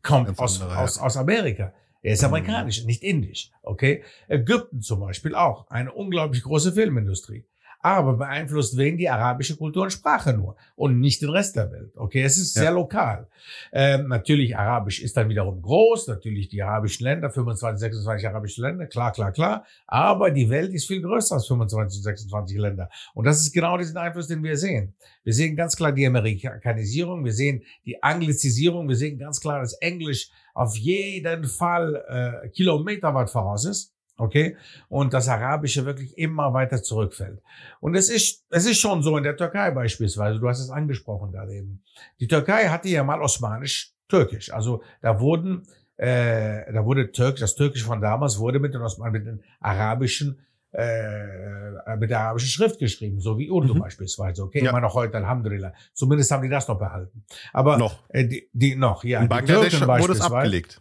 [0.02, 0.82] kommt Ganz aus, andere, ja.
[0.84, 1.72] aus, aus Amerika.
[2.02, 2.26] Er ist Mhm.
[2.28, 3.50] amerikanisch, nicht indisch.
[3.62, 4.02] Okay?
[4.28, 5.68] Ägypten zum Beispiel auch.
[5.70, 7.44] Eine unglaublich große Filmindustrie.
[7.82, 11.92] Aber beeinflusst wen die arabische Kultur und Sprache nur und nicht den Rest der Welt.
[11.96, 12.62] Okay, es ist Ja.
[12.62, 13.26] sehr lokal.
[13.72, 18.86] Ähm, natürlich Arabisch ist dann wiederum groß, natürlich die arabischen Länder, 25, 26 arabische Länder,
[18.86, 19.66] klar, klar, klar.
[19.86, 22.88] Aber die Welt ist viel größer als 25, 26 Länder.
[23.14, 24.94] Und das ist genau diesen Einfluss, den wir sehen.
[25.24, 29.74] Wir sehen ganz klar die Amerikanisierung, wir sehen die Anglizisierung, wir sehen ganz klar, dass
[29.74, 33.91] Englisch auf jeden Fall äh, kilometerweit voraus ist.
[34.18, 34.56] Okay,
[34.88, 37.40] und das Arabische wirklich immer weiter zurückfällt.
[37.80, 41.32] Und es ist, es ist schon so in der Türkei beispielsweise, du hast es angesprochen
[41.32, 41.82] gerade eben.
[42.20, 44.52] Die Türkei hatte ja mal Osmanisch-Türkisch.
[44.52, 49.12] Also da wurden, äh, da wurde Türkisch, das Türkisch von damals wurde mit den Osman,
[49.12, 50.38] mit den arabischen,
[50.72, 53.80] äh, mit der arabischen Schrift geschrieben, so wie Urdu Mhm.
[53.80, 54.42] beispielsweise.
[54.44, 54.70] Okay, Ja.
[54.70, 55.72] immer noch heute, Alhamdulillah.
[55.94, 57.24] Zumindest haben die das noch behalten.
[57.52, 57.98] Aber Noch.
[58.10, 59.20] Äh, die, die noch, ja.
[59.20, 60.80] In Bangladesch wurde es abgelegt.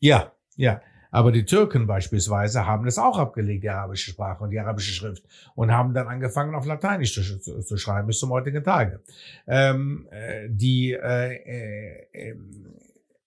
[0.00, 0.80] ja, ja.
[1.10, 5.24] Aber die Türken beispielsweise haben das auch abgelegt, die arabische Sprache und die arabische Schrift,
[5.54, 9.00] und haben dann angefangen, auf Lateinisch zu, zu, zu schreiben, bis zum heutigen Tage.
[9.46, 12.74] Ähm, äh, die äh, äh, ähm,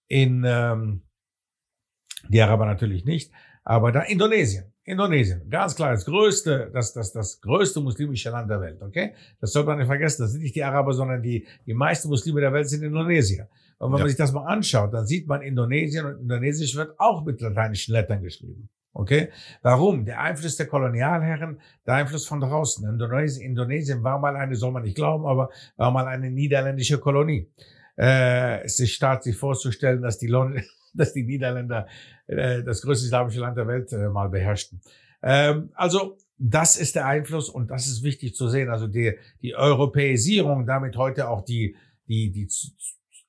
[0.08, 1.02] in ähm,
[2.28, 3.32] die Araber natürlich nicht,
[3.64, 4.74] aber da Indonesien.
[4.86, 9.14] Indonesien, ganz klar, das größte, das, das, das größte muslimische Land der Welt, okay?
[9.40, 10.22] Das sollte man nicht vergessen.
[10.22, 13.48] Das sind nicht die Araber, sondern die, die meisten Muslime der Welt sind Indonesier.
[13.78, 14.04] Und wenn Ja.
[14.04, 17.92] man sich das mal anschaut, dann sieht man Indonesien und Indonesisch wird auch mit lateinischen
[17.92, 18.68] Lettern geschrieben.
[18.92, 19.30] Okay?
[19.62, 20.04] Warum?
[20.04, 22.88] Der Einfluss der Kolonialherren, der Einfluss von draußen.
[22.88, 27.50] Indonesien, Indonesien war mal eine, soll man nicht glauben, aber war mal eine niederländische Kolonie.
[27.98, 30.62] Äh, es ist stark, sich vorzustellen, dass die, Lon
[30.94, 31.88] dass die Niederländer
[32.26, 34.80] äh, das größte islamische Land der Welt äh, mal beherrschten.
[35.22, 38.68] Ähm, also das ist der Einfluss und das ist wichtig zu sehen.
[38.68, 41.76] Also die, die Europäisierung, damit heute auch die,
[42.08, 42.48] die, die,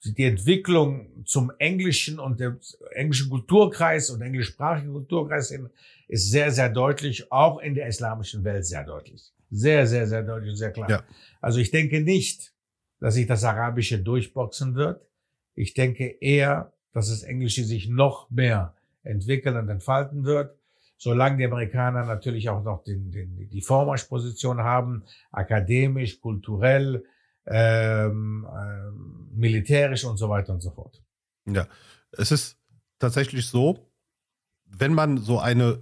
[0.05, 2.59] die Entwicklung zum englischen und dem
[2.91, 5.69] englischen Kulturkreis und englischsprachigen Kulturkreis hin,
[6.07, 9.33] ist sehr, sehr deutlich, auch in der islamischen Welt sehr deutlich.
[9.49, 10.89] Sehr, sehr, sehr deutlich und sehr klar.
[10.89, 11.03] Ja.
[11.41, 12.53] Also ich denke nicht,
[12.99, 15.01] dass sich das Arabische durchboxen wird.
[15.55, 20.55] Ich denke eher, dass das Englische sich noch mehr entwickeln und entfalten wird.
[20.97, 27.03] Solange die Amerikaner natürlich auch noch den, den, die Vormarschposition haben, akademisch, kulturell,
[27.47, 31.01] ähm, ähm, militärisch und so weiter und so fort.
[31.47, 31.67] Ja,
[32.11, 32.57] es ist
[32.99, 33.91] tatsächlich so,
[34.65, 35.77] wenn man so eine äh,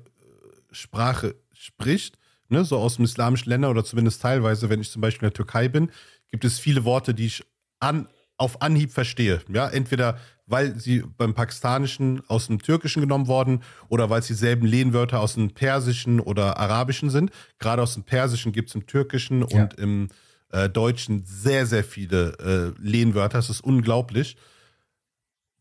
[0.72, 2.18] Sprache spricht,
[2.50, 5.38] ne, so aus dem islamischen Ländern oder zumindest teilweise, wenn ich zum Beispiel in der
[5.38, 5.92] Türkei bin,
[6.32, 7.44] gibt es viele Worte, die ich
[7.80, 8.08] an,
[8.38, 9.42] auf Anhieb verstehe.
[9.50, 14.66] Ja, entweder weil sie beim Pakistanischen aus dem Türkischen genommen worden oder weil es dieselben
[14.66, 17.32] Lehnwörter aus dem Persischen oder Arabischen sind.
[17.60, 19.64] Gerade aus dem Persischen gibt es im Türkischen Ja.
[19.64, 20.10] und im
[20.54, 22.38] äh, Deutschen sehr, sehr viele
[22.78, 23.40] äh, Lehnwörter.
[23.40, 24.38] Das ist unglaublich.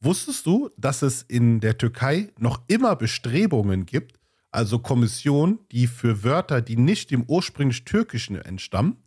[0.01, 4.19] Wusstest du, dass es in der Türkei noch immer Bestrebungen gibt,
[4.51, 8.99] also Kommissionen, die für Wörter, die nicht dem ursprünglich Türkischen entstammen,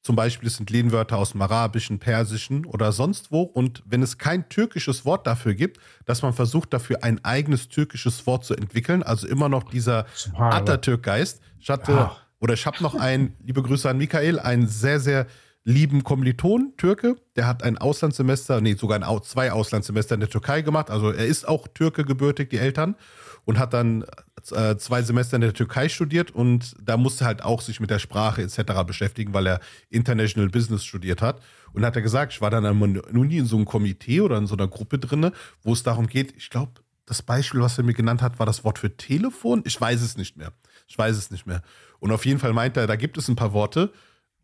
[0.00, 4.18] zum Beispiel es sind Lehnwörter aus dem Arabischen, Persischen oder sonst wo, und wenn es
[4.18, 9.02] kein türkisches Wort dafür gibt, dass man versucht, dafür ein eigenes türkisches Wort zu entwickeln,
[9.02, 10.06] also immer noch dieser.
[10.52, 11.40] Atatürk-Geist.
[11.60, 12.16] Ich hatte, Ja.
[12.42, 15.26] Oder ich habe noch einen, liebe Grüße an Michael, einen sehr, sehr
[15.64, 20.62] lieben Kommiliton, Türke, der hat ein Auslandssemester, nee, sogar ein, zwei Auslandssemester in der Türkei
[20.62, 20.90] gemacht.
[20.90, 22.96] Also er ist auch Türke gebürtig, die Eltern,
[23.44, 24.04] und hat dann
[24.50, 28.00] äh, zwei Semester in der Türkei studiert und da musste halt auch sich mit der
[28.00, 28.82] Sprache etc.
[28.84, 31.40] beschäftigen, weil er International Business studiert hat.
[31.72, 34.46] Und hat er gesagt, ich war dann noch nie in so einem Komitee oder in
[34.46, 35.32] so einer Gruppe drinne,
[35.62, 36.72] wo es darum geht, ich glaube,
[37.12, 39.62] das Beispiel, was er mir genannt hat, war das Wort für Telefon.
[39.66, 40.50] Ich weiß es nicht mehr.
[40.86, 41.60] Ich weiß es nicht mehr.
[42.00, 43.92] Und auf jeden Fall meint er, da gibt es ein paar Worte,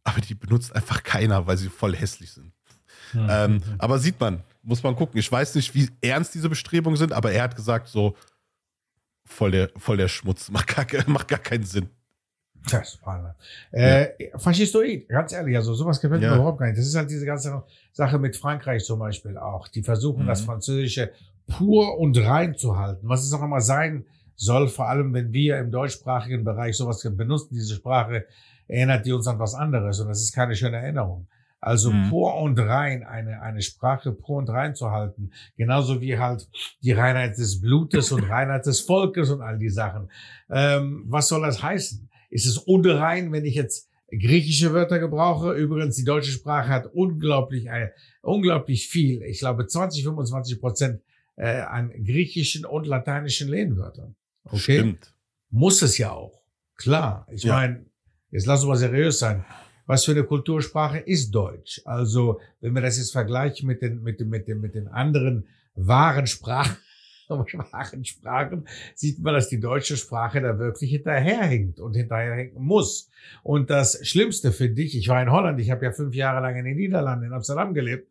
[0.04, 2.52] aber die benutzt einfach keiner, weil sie voll hässlich sind.
[3.14, 3.26] Mhm.
[3.30, 5.18] Ähm, aber sieht man, muss man gucken.
[5.18, 8.16] Ich weiß nicht, wie ernst diese Bestrebungen sind, aber er hat gesagt, so
[9.24, 11.88] voll der, voll der Schmutz, macht gar, macht gar keinen Sinn.
[12.72, 13.00] Das ist
[13.72, 14.38] äh, ja.
[14.38, 16.30] Faschistoid, ganz ehrlich, also sowas gefällt ja.
[16.30, 16.78] mir überhaupt gar nicht.
[16.78, 17.62] Das ist halt diese ganze
[17.92, 19.68] Sache mit Frankreich zum Beispiel auch.
[19.68, 20.28] Die versuchen, mhm.
[20.28, 21.12] das Französische
[21.46, 24.04] pur und rein zu halten, was es auch immer sein
[24.36, 28.26] soll, vor allem wenn wir im deutschsprachigen Bereich sowas benutzen, diese Sprache,
[28.68, 31.26] erinnert die uns an was anderes und das ist keine schöne Erinnerung.
[31.60, 32.08] Also mhm.
[32.08, 35.32] pur und rein, eine, eine Sprache pur und rein zu halten.
[35.56, 36.48] Genauso wie halt
[36.82, 40.08] die Reinheit des Blutes und Reinheit des Volkes und all die Sachen.
[40.50, 42.07] Ähm, was soll das heißen?
[42.30, 45.52] Ist es unrein, wenn ich jetzt griechische Wörter gebrauche?
[45.52, 47.90] Übrigens, die deutsche Sprache hat unglaublich, äh,
[48.22, 49.22] unglaublich viel.
[49.22, 51.02] Ich glaube 20, 25 Prozent
[51.36, 54.14] äh, an griechischen und lateinischen Lehnwörtern.
[54.44, 54.78] Okay?
[54.78, 55.14] Stimmt.
[55.50, 56.42] Muss es ja auch.
[56.76, 57.26] Klar.
[57.30, 57.54] Ich ja.
[57.54, 57.86] meine,
[58.30, 59.44] jetzt lass uns mal seriös sein
[59.88, 61.80] was für eine Kultursprache ist Deutsch?
[61.86, 65.48] Also, wenn wir das jetzt vergleichen mit den, mit den, mit den, mit den anderen
[65.74, 66.76] wahren Sprachen,
[67.72, 73.10] wahren Sprachen, sieht man, dass die deutsche Sprache da wirklich hinterherhinkt und hinterherhinken muss.
[73.42, 76.56] Und das Schlimmste finde ich, ich war in Holland, ich habe ja fünf Jahre lang
[76.56, 78.08] in den Niederlanden, in Amsterdam gelebt,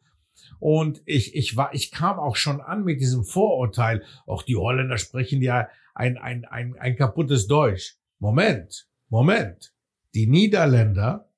[0.60, 4.98] und ich, ich war, ich kam auch schon an mit diesem Vorurteil, auch die Holländer
[4.98, 7.96] sprechen ja ein, ein, ein, ein kaputtes Deutsch.
[8.20, 9.74] Moment, Moment.
[10.14, 11.30] Die Niederländer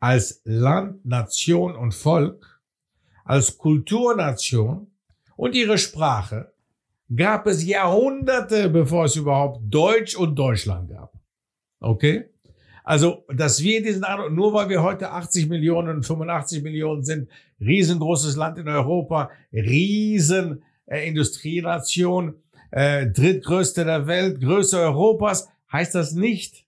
[0.00, 2.60] als Land, Nation und Volk,
[3.24, 4.90] als Kulturnation
[5.36, 6.51] und ihre Sprache
[7.14, 11.12] gab es Jahrhunderte, bevor es überhaupt Deutsch und Deutschland gab.
[11.80, 12.26] Okay?
[12.84, 17.28] Also, dass wir diesen Eindruck, nur weil wir heute 80 Millionen, 85 Millionen sind,
[17.60, 22.34] riesengroßes Land in Europa, riesen äh, Industrienation,
[22.70, 26.66] äh, drittgrößte der Welt, Größe Europas, heißt das nicht,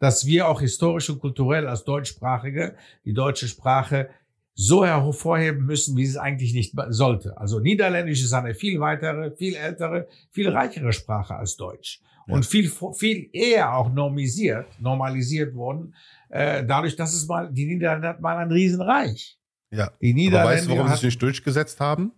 [0.00, 2.74] dass wir auch historisch und kulturell als Deutschsprachige
[3.04, 4.10] die deutsche Sprache
[4.54, 7.38] so hervorheben müssen, wie es eigentlich nicht sollte.
[7.38, 12.34] Also Niederländisch ist eine viel weitere, viel ältere, viel reichere Sprache als Deutsch ja.
[12.34, 15.94] und viel viel eher auch normisiert, normalisiert worden,
[16.28, 19.38] äh, dadurch, dass es mal die Niederländer hat mal ein Riesenreich.
[19.70, 19.90] Ja.
[20.00, 20.40] Die Niederländer.
[20.42, 22.12] Aber weißt du, warum sie sich nicht durchgesetzt haben?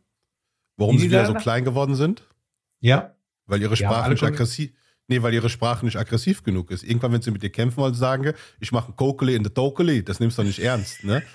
[0.77, 2.25] Warum sie wieder so klein geworden sind?
[2.81, 3.15] Ja.
[3.47, 4.73] Weil ihre Sprache nicht aggressiv,
[5.07, 6.83] Nee, weil ihre Sprache nicht aggressiv genug ist.
[6.83, 10.03] Irgendwann, wenn sie mit dir kämpfen wollen, sagen, ich mache ein Kokeli in the Tokeli.
[10.03, 11.23] Das nimmst du doch nicht ernst, ne?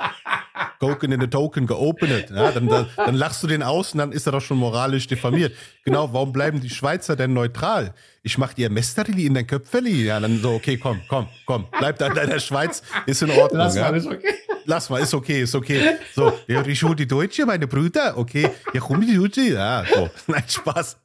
[0.79, 2.29] Token in the Token geopenet.
[2.29, 5.07] Ja, dann, dann, dann, lachst du den aus und dann ist er doch schon moralisch
[5.07, 5.53] diffamiert.
[5.83, 7.93] Genau, warum bleiben die Schweizer denn neutral?
[8.23, 10.05] Ich mach dir Mesterli in dein Köpfeli.
[10.05, 11.67] Ja, dann so, okay, komm, komm, komm.
[11.77, 13.59] Bleib da in deiner Schweiz, ist in Ordnung.
[13.59, 13.91] Lass ja?
[13.91, 14.33] mal, ist okay.
[14.65, 15.97] Lass mal, ist okay, ist okay.
[16.15, 18.49] So, ja, ich hol die Deutsche, meine Brüder, okay.
[18.73, 19.41] Ja, komm, die Deutsche.
[19.41, 20.09] Ja, so.
[20.27, 20.97] Nein, Spaß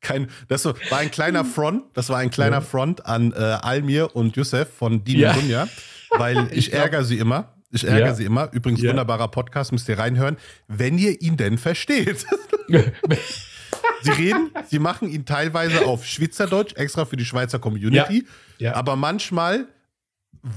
[0.00, 4.36] kein, das war ein kleiner Front, das war ein kleiner Front an äh, Almir und
[4.36, 5.32] Youssef von Dini ja.
[5.32, 5.68] Dunja,
[6.10, 7.55] weil ich, ich ärgere sie immer.
[7.76, 8.14] Ich ärgere ja.
[8.14, 8.52] sie immer.
[8.52, 8.90] Übrigens, ja.
[8.90, 10.36] wunderbarer Podcast, müsst ihr reinhören,
[10.68, 12.26] wenn ihr ihn denn versteht.
[14.02, 18.26] sie reden, sie machen ihn teilweise auf Schweizerdeutsch, extra für die Schweizer Community.
[18.58, 18.74] Ja.
[18.74, 19.66] Aber manchmal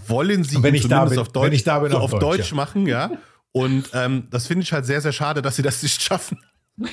[0.07, 3.11] wollen sie ihn zumindest bin, auf Deutsch, bin, so auf Deutsch, Deutsch machen, ja.
[3.51, 6.39] Und ähm, das finde ich halt sehr, sehr schade, dass sie das nicht schaffen.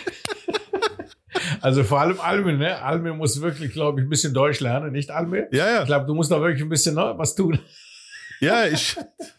[1.61, 2.83] Also vor allem Alme, ne?
[2.83, 5.49] Alme muss wirklich, glaube ich, ein bisschen Deutsch lernen, nicht Alme?
[5.53, 5.81] Ja, ja.
[5.81, 7.59] Ich glaube, du musst da wirklich ein bisschen ne, was tun.
[8.41, 8.97] Ja, ich.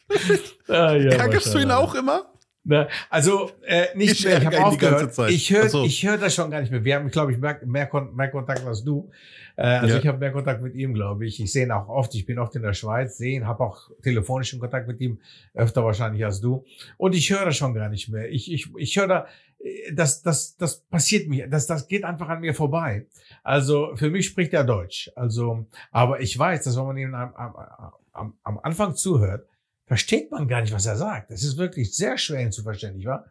[0.68, 2.34] ah, ja, Ärgerst du ihn auch immer?
[2.68, 2.90] Ne?
[3.10, 4.40] Also äh, nicht ich mehr.
[4.40, 5.18] Ich habe aufgehört.
[5.30, 5.86] Ich höre so.
[5.86, 6.84] ich höre das schon gar nicht mehr.
[6.84, 9.10] Wir haben, glaube ich, mehr, mehr, mehr Kontakt als du.
[9.56, 10.02] Äh, also ja.
[10.02, 11.42] ich habe mehr Kontakt mit ihm, glaube ich.
[11.42, 12.14] Ich sehe ihn auch oft.
[12.14, 15.22] Ich bin oft in der Schweiz, sehe ihn, habe auch telefonischen Kontakt mit ihm,
[15.54, 16.66] öfter wahrscheinlich als du.
[16.98, 18.30] Und ich höre das schon gar nicht mehr.
[18.30, 19.28] Ich, ich, ich höre da,
[19.64, 23.08] äh, das, das, das passiert mir, das, das geht einfach an mir vorbei.
[23.44, 25.10] Also für mich spricht er Deutsch.
[25.16, 29.48] Also, aber ich weiß, dass wenn man am, am, am, am Anfang zuhört,
[29.86, 31.32] versteht man gar nicht, was er sagt.
[31.32, 33.26] Es ist wirklich sehr schwer ihn zu verstehen, nicht wahr?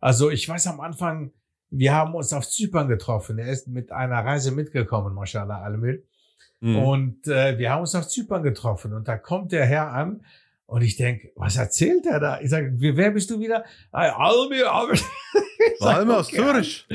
[0.00, 1.32] Also ich weiß am Anfang,
[1.70, 3.38] wir haben uns auf Zypern getroffen.
[3.38, 6.02] Er ist mit einer Reise mitgekommen, Mashallah Almir.
[6.60, 6.78] Mhm.
[6.78, 8.92] Und äh, wir haben uns auf Zypern getroffen.
[8.92, 10.24] Und da kommt der Herr an
[10.66, 12.40] und ich denke, was erzählt er da?
[12.40, 13.64] Ich sage, wer bist du wieder?
[13.90, 14.98] Almir, Almir.
[15.80, 16.86] Almir aus Zürich.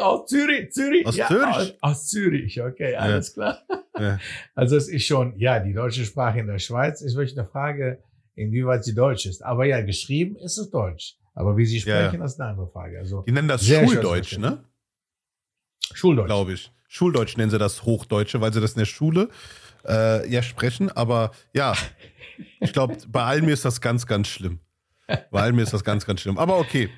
[0.00, 1.06] aus Zürich, Zürich.
[1.06, 1.76] Aus ja, Zürich?
[1.80, 3.34] Aus, Zürich, okay, alles ja.
[3.34, 3.62] klar.
[3.98, 4.18] Ja.
[4.54, 8.02] Also es ist schon, ja, die deutsche Sprache in der Schweiz ist wirklich eine Frage,
[8.34, 9.44] inwieweit sie Deutsch ist.
[9.44, 11.16] Aber ja, geschrieben ist es Deutsch.
[11.34, 12.24] Aber wie sie sprechen, ja.
[12.24, 12.98] ist eine andere Frage.
[12.98, 14.64] Also, die nennen das Schuldeutsch, ne?
[15.92, 16.26] Schuldeutsch.
[16.26, 16.72] Glaube ich.
[16.88, 19.28] Schuldeutsch nennen sie das Hochdeutsche, weil sie das in der Schule
[19.86, 20.90] äh, ja sprechen.
[20.90, 21.74] Aber ja,
[22.60, 24.60] ich glaube, bei allen mir ist das ganz, ganz schlimm.
[25.30, 26.38] Bei allen mir ist das ganz, ganz schlimm.
[26.38, 26.90] Aber okay.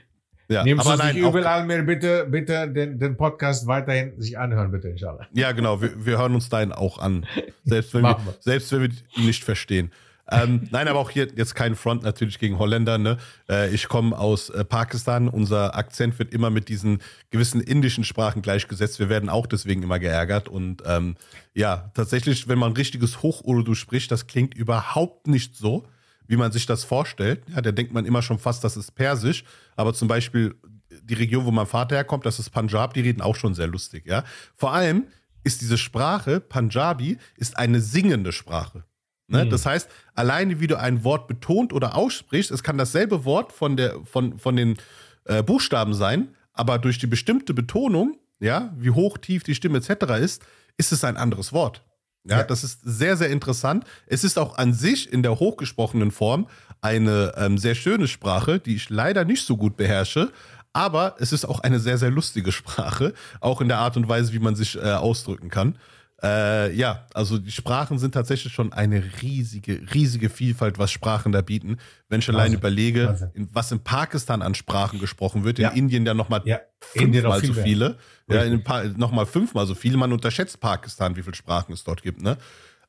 [0.51, 4.88] Ja, Nimmst aber nein, überall mir bitte, bitte den, den Podcast weiterhin sich anhören, bitte,
[4.88, 5.26] inshallah.
[5.34, 5.82] Ja, genau.
[5.82, 7.26] Wir, wir hören uns deinen auch an.
[7.64, 9.92] Selbst wenn, wir, selbst wenn wir ihn nicht verstehen.
[10.30, 12.96] ähm, nein, aber auch hier jetzt kein Front natürlich gegen Holländer.
[12.96, 13.18] Ne?
[13.49, 15.28] Äh, ich komme aus äh, Pakistan.
[15.28, 18.99] Unser Akzent wird immer mit diesen gewissen indischen Sprachen gleichgesetzt.
[18.99, 20.49] Wir werden auch deswegen immer geärgert.
[20.49, 21.16] Und ähm,
[21.53, 25.86] ja, tatsächlich, wenn man richtiges Hoch-Urdu spricht, das klingt überhaupt nicht so,
[26.29, 27.43] wie man sich das vorstellt.
[27.53, 29.43] Ja, da denkt man immer schon fast, das ist Persisch.
[29.74, 30.55] Aber zum Beispiel
[31.03, 34.05] die Region, wo mein Vater herkommt, das ist Punjab, die reden auch schon sehr lustig.
[34.07, 34.24] Ja?
[34.55, 35.07] Vor allem
[35.43, 38.85] ist diese Sprache, Punjabi, ist eine singende Sprache.
[39.26, 39.47] Ne?
[39.47, 39.51] Mhm.
[39.51, 43.76] Das heißt, alleine wie du ein Wort betont oder aussprichst, es kann dasselbe Wort von,
[43.76, 44.76] der, von, von den
[45.24, 50.20] äh, Buchstaben sein, aber durch die bestimmte Betonung, ja, wie hoch, tief die Stimme etc.
[50.20, 50.45] ist,
[50.76, 51.83] ist es ein anderes Wort.
[52.25, 53.85] Ja, ja, das ist sehr, sehr interessant.
[54.07, 56.47] Es ist auch an sich in der hochgesprochenen Form
[56.81, 60.31] eine ähm, sehr schöne Sprache, die ich leider nicht so gut beherrsche.
[60.73, 64.33] Aber es ist auch eine sehr, sehr lustige Sprache, auch in der Art und Weise,
[64.33, 65.77] wie man sich äh, ausdrücken kann.
[66.21, 71.43] Äh, ja, also die Sprachen sind tatsächlich schon eine riesige, riesige Vielfalt, was Sprachen da
[71.43, 71.77] bieten.
[72.09, 75.71] Wenn ich allein überlege, in, was in Pakistan an Sprachen gesprochen wird, ja.
[75.71, 76.61] in Indien ja nochmal ja.
[76.81, 77.99] fünfmal so viele.
[78.29, 78.64] Ja, in
[78.97, 79.97] nochmal fünfmal so viele.
[79.97, 82.37] Man unterschätzt Pakistan, wie viele Sprachen es dort gibt, ne?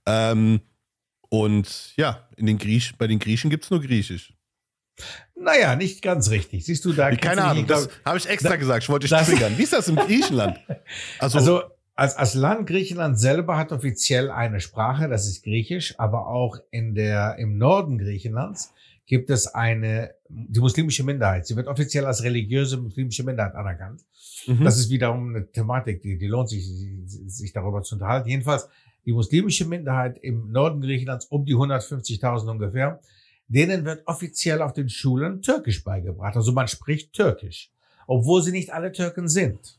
[0.08, 0.62] Ähm,
[1.30, 4.34] und ja, in den Griech, bei den Griechen gibt es nur Griechisch.
[5.36, 6.66] Naja, nicht ganz richtig.
[6.66, 7.16] Siehst du da?
[7.16, 8.84] Keine Ahnung, das habe ich extra da, gesagt.
[8.84, 9.58] Ich wollte dich triggern.
[9.58, 10.60] Wie ist das in Griechenland?
[11.20, 11.62] Also, also
[12.00, 16.96] als, als Land Griechenland selber hat offiziell eine Sprache, das ist Griechisch, aber auch in
[16.96, 18.74] der, im Norden Griechenlands
[19.06, 21.46] gibt es eine, die muslimische Minderheit.
[21.46, 24.06] Sie wird offiziell als religiöse muslimische Minderheit anerkannt.
[24.48, 24.64] Mhm.
[24.64, 26.66] Das ist wiederum eine Thematik, die, die lohnt sich,
[27.28, 28.30] sich darüber zu unterhalten.
[28.30, 28.70] Jedenfalls,
[29.06, 33.02] die muslimische Minderheit im Norden Griechenlands, um die 150.000 ungefähr,
[33.50, 36.38] denen wird offiziell auf den Schulen Türkisch beigebracht.
[36.38, 37.72] Also man spricht Türkisch,
[38.08, 39.79] obwohl sie nicht alle Türken sind.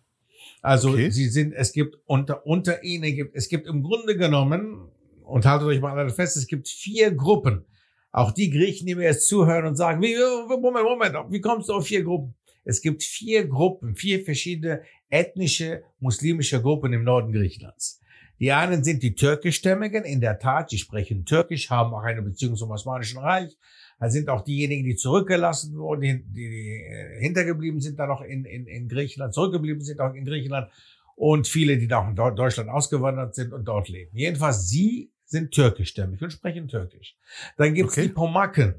[0.63, 1.11] Also okay.
[1.11, 4.91] sie sind, es gibt unter, unter ihnen gibt, es gibt im Grunde genommen,
[5.25, 7.65] und haltet euch mal alle fest, es gibt vier Gruppen.
[8.13, 10.17] Auch die Griechen, die mir jetzt zuhören und sagen, wie,
[10.49, 12.35] Moment, Moment, wie kommst du auf vier Gruppen?
[12.65, 18.01] Es gibt vier Gruppen, vier verschiedene ethnische muslimische Gruppen im Norden Griechenlands.
[18.41, 22.57] Die einen sind die türkischstämmigen, in der Tat, die sprechen Türkisch, haben auch eine Beziehung
[22.57, 23.57] zum Osmanischen Reich,
[24.01, 28.47] da sind auch diejenigen, die zurückgelassen wurden, die, die, äh, hintergeblieben sind, da noch in,
[28.47, 30.71] in, in Griechenland, zurückgeblieben sind auch in Griechenland
[31.17, 34.17] und viele, die da auch in Deutschland ausgewandert sind und dort leben.
[34.17, 37.15] Jedenfalls, sie sind türkischstämmig und sprechen türkisch.
[37.59, 38.09] Dann gibt's okay.
[38.09, 38.75] die Pomaken.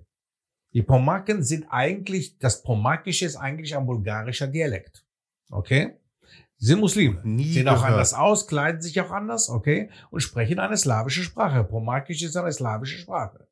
[0.74, 5.06] Die Pomaken sind eigentlich, das Pomakische ist eigentlich ein bulgarischer Dialekt.
[5.52, 5.98] Okay?
[6.58, 9.90] Sie sind Muslime, Nie sehen auch anders aus, kleiden sich auch anders, okay?
[10.12, 11.64] Und sprechen eine slawische Sprache.
[11.64, 13.48] Pomakisch ist eine slawische Sprache.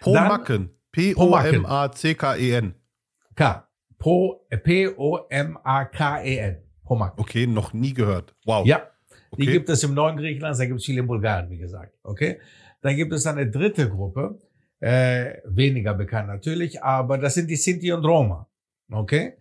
[0.00, 0.70] Pomaken.
[0.96, 2.74] P-O-M-A-C-K-E-N.
[3.34, 3.68] K.
[4.64, 5.86] P-O-M-A-K-E-N.
[6.84, 7.18] Pomak.
[7.18, 8.34] Okay, noch nie gehört.
[8.46, 8.66] Wow.
[8.66, 8.88] Ja.
[9.30, 9.44] Okay.
[9.44, 11.92] Die gibt es im Norden Griechenlands, da gibt es viele in Bulgarien, wie gesagt.
[12.02, 12.40] Okay.
[12.80, 14.38] Dann gibt es eine dritte Gruppe,
[14.80, 18.48] äh, weniger bekannt natürlich, aber das sind die Sinti und Roma.
[18.90, 19.34] Okay.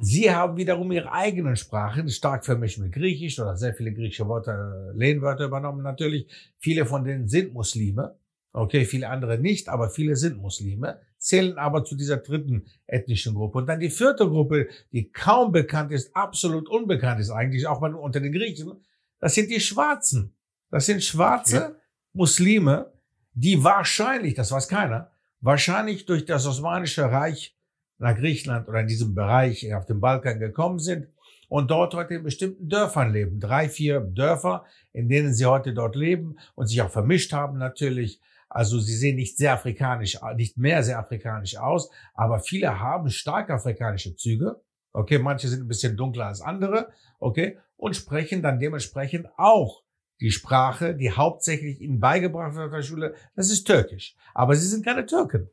[0.00, 4.92] Sie haben wiederum ihre eigenen Sprachen, stark vermischt mit Griechisch oder sehr viele griechische Worte,
[4.94, 6.26] Lehnwörter übernommen natürlich.
[6.58, 8.16] Viele von denen sind Muslime.
[8.58, 13.58] Okay, viele andere nicht, aber viele sind Muslime, zählen aber zu dieser dritten ethnischen Gruppe.
[13.58, 18.20] Und dann die vierte Gruppe, die kaum bekannt ist, absolut unbekannt ist eigentlich, auch unter
[18.20, 18.72] den Griechen,
[19.20, 20.34] das sind die Schwarzen.
[20.70, 21.72] Das sind schwarze ja.
[22.12, 22.92] Muslime,
[23.32, 27.56] die wahrscheinlich, das weiß keiner, wahrscheinlich durch das Osmanische Reich
[27.98, 31.06] nach Griechenland oder in diesem Bereich auf dem Balkan gekommen sind
[31.48, 33.38] und dort heute in bestimmten Dörfern leben.
[33.38, 38.20] Drei, vier Dörfer, in denen sie heute dort leben und sich auch vermischt haben natürlich
[38.48, 43.50] also sie sehen nicht sehr afrikanisch, nicht mehr sehr afrikanisch aus, aber viele haben stark
[43.50, 44.60] afrikanische Züge.
[44.92, 46.88] Okay, manche sind ein bisschen dunkler als andere.
[47.18, 49.82] Okay, und sprechen dann dementsprechend auch
[50.20, 53.14] die Sprache, die hauptsächlich ihnen beigebracht wird in der Schule.
[53.36, 54.16] Das ist Türkisch.
[54.34, 55.48] Aber sie sind keine Türken.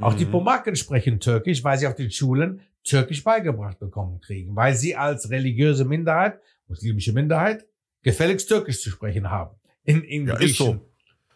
[0.00, 0.30] Auch die mhm.
[0.30, 5.28] Pomaken sprechen Türkisch, weil sie auf den Schulen Türkisch beigebracht bekommen kriegen, weil sie als
[5.28, 7.66] religiöse Minderheit, muslimische Minderheit,
[8.02, 9.56] gefälligst Türkisch zu sprechen haben.
[9.84, 10.87] In, in ja, Griechen, so.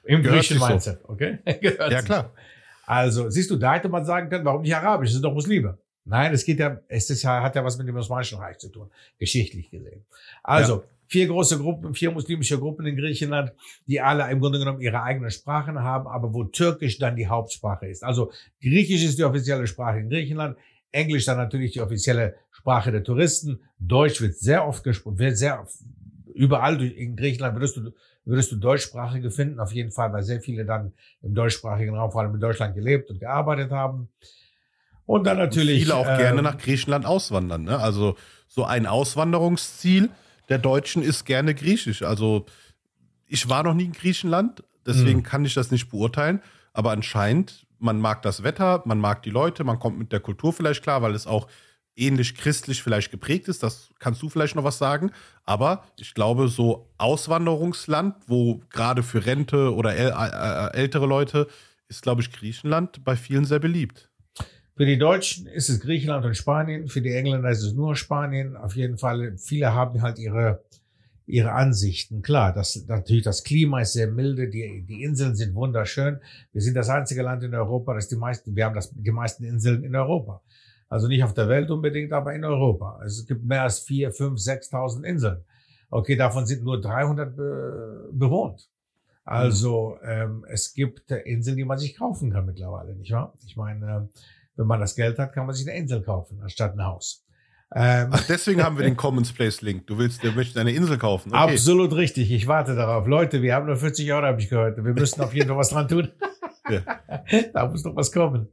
[0.05, 1.09] Im griechischen Mindset, so.
[1.09, 1.39] okay?
[1.61, 2.33] ja, klar.
[2.87, 5.11] Also, siehst du, da hätte man sagen können, warum nicht Arabisch?
[5.11, 5.79] Das sind doch Muslime.
[6.05, 8.69] Nein, es geht ja, es ist ja, hat ja was mit dem Osmanischen Reich zu
[8.69, 10.05] tun, geschichtlich gesehen.
[10.43, 10.83] Also, ja.
[11.07, 13.53] vier große Gruppen, vier muslimische Gruppen in Griechenland,
[13.87, 17.87] die alle im Grunde genommen ihre eigenen Sprachen haben, aber wo Türkisch dann die Hauptsprache
[17.87, 18.03] ist.
[18.03, 20.57] Also, Griechisch ist die offizielle Sprache in Griechenland,
[20.91, 25.67] Englisch dann natürlich die offizielle Sprache der Touristen, Deutsch wird sehr oft gesprochen, wird sehr,
[26.35, 27.93] überall in Griechenland würdest du
[28.25, 30.93] würdest du Deutschsprachige finden, auf jeden Fall, weil sehr viele dann
[31.23, 34.09] im deutschsprachigen Raum, vor allem in Deutschland gelebt und gearbeitet haben.
[35.07, 35.75] Und dann natürlich.
[35.75, 37.65] Und viele auch ähm, gerne nach Griechenland auswandern.
[37.65, 37.79] Ne?
[37.79, 38.17] Also
[38.47, 40.11] so ein Auswanderungsziel
[40.49, 42.03] der Deutschen ist gerne Griechisch.
[42.03, 42.47] Also
[43.27, 45.25] ich war noch nie in Griechenland, deswegen mhm.
[45.25, 46.43] kann ich das nicht beurteilen.
[46.73, 50.53] Aber anscheinend, man mag das Wetter, man mag die Leute, man kommt mit der Kultur
[50.53, 51.49] vielleicht klar, weil es auch
[51.97, 53.63] ähnlich christlich vielleicht geprägt ist.
[53.63, 55.11] Das kannst du vielleicht noch was sagen.
[55.45, 61.49] Aber ich glaube, so Auswanderungsland, wo gerade für Rente oder äh, äh, ältere Leute
[61.89, 64.09] ist, glaube ich, Griechenland bei vielen sehr beliebt.
[64.75, 66.89] Für die Deutschen ist es Griechenland und Spanien.
[66.89, 68.57] Für die Engländer ist es nur Spanien.
[68.57, 70.65] Auf jeden Fall, viele haben halt ihre,
[71.27, 72.23] ihre Ansichten.
[72.23, 74.49] Klar, das, natürlich das Klima ist sehr milde.
[74.49, 76.21] Die, die Inseln sind wunderschön.
[76.53, 79.45] Wir sind das einzige Land in Europa, das die meisten, wir haben das, die meisten
[79.45, 80.41] Inseln in Europa.
[80.93, 82.99] Also nicht auf der Welt unbedingt, aber in Europa.
[83.01, 85.43] Also es gibt mehr als vier, fünf, sechstausend Inseln.
[85.89, 88.69] Okay, davon sind nur 300 be bewohnt.
[89.25, 93.33] Also ähm, es gibt Inseln, die man sich kaufen kann mittlerweile, nicht wahr?
[93.47, 94.11] Ich meine,
[94.57, 97.25] wenn man das Geld hat, kann man sich eine Insel kaufen anstatt ein Haus.
[97.75, 99.87] Ähm, Ach, deswegen haben wir den Commons Place Link.
[99.87, 101.31] Du willst, du möchtest eine Insel kaufen.
[101.31, 101.55] Okay.
[101.55, 102.31] Absolut richtig.
[102.31, 103.07] Ich warte darauf.
[103.07, 104.77] Leute, wir haben nur 40 Euro, habe ich gehört.
[104.77, 106.11] Wir müssen auf jeden Fall was dran tun.
[106.73, 107.43] Ja.
[107.55, 108.49] da muss noch was kommen.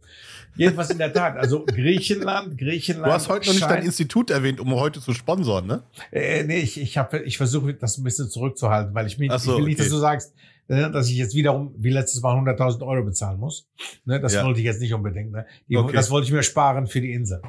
[0.55, 1.38] Jedenfalls in der Tat.
[1.38, 3.07] Also Griechenland, Griechenland.
[3.07, 5.84] Du hast heute noch nicht dein Institut erwähnt, um heute zu sponsern, ne?
[6.11, 9.53] Äh, nee, ich, ich, hab, ich versuche das ein bisschen zurückzuhalten, weil ich, mich, so,
[9.53, 10.34] ich will nicht, dass du sagst,
[10.72, 13.67] Ne, dass ich jetzt wiederum wie letztes Mal 100.000 Euro bezahlen muss.
[14.05, 14.45] Ne, das ja.
[14.45, 15.32] wollte ich jetzt nicht unbedingt.
[15.32, 15.47] Ne?
[15.67, 15.93] Die, okay.
[15.95, 17.41] Das wollte ich mir sparen für die Insel.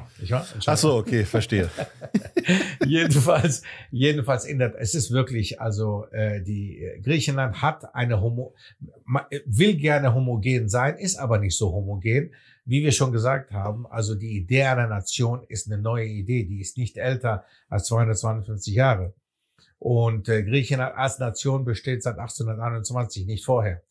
[0.65, 1.69] Ach so, okay, verstehe.
[2.87, 3.61] jedenfalls,
[3.91, 8.55] jedenfalls in der, es ist wirklich, also äh, die Griechenland hat eine Homo,
[9.45, 12.31] will gerne homogen sein, ist aber nicht so homogen.
[12.65, 16.59] Wie wir schon gesagt haben, also die Idee einer Nation ist eine neue Idee, die
[16.59, 19.13] ist nicht älter als 252 Jahre.
[19.81, 23.81] Und äh, Griechenland als Nation besteht seit 1821, nicht vorher.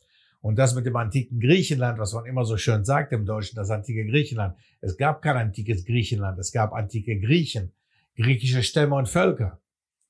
[0.40, 3.70] Und das mit dem antiken Griechenland, was man immer so schön sagt im Deutschen, das
[3.70, 4.56] antike Griechenland.
[4.80, 7.72] Es gab kein antikes Griechenland, es gab antike Griechen,
[8.14, 9.58] griechische Stämme und Völker.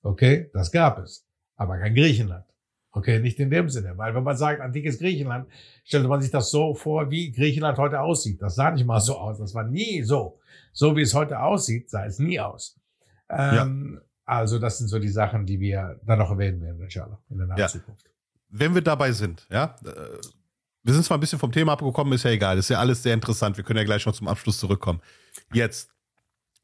[0.03, 1.26] Okay, das gab es,
[1.57, 2.45] aber kein Griechenland.
[2.93, 5.49] Okay, nicht in dem Sinne, weil wenn man sagt antikes Griechenland,
[5.85, 8.43] stellt man sich das so vor, wie Griechenland heute aussieht.
[8.43, 10.41] Das sah nicht mal so aus, das war nie so.
[10.74, 12.78] So wie es heute aussieht, sah es nie aus.
[13.31, 14.09] Ähm, ja.
[14.31, 17.49] Also das sind so die Sachen, die wir dann noch erwähnen werden, inshallah, in der
[17.49, 17.66] nahen ja.
[17.66, 18.09] Zukunft.
[18.49, 19.91] Wenn wir dabei sind, ja, äh,
[20.85, 23.12] wir sind zwar ein bisschen vom Thema abgekommen, ist ja egal, ist ja alles sehr
[23.12, 23.57] interessant.
[23.57, 25.01] Wir können ja gleich noch zum Abschluss zurückkommen.
[25.53, 25.91] Jetzt,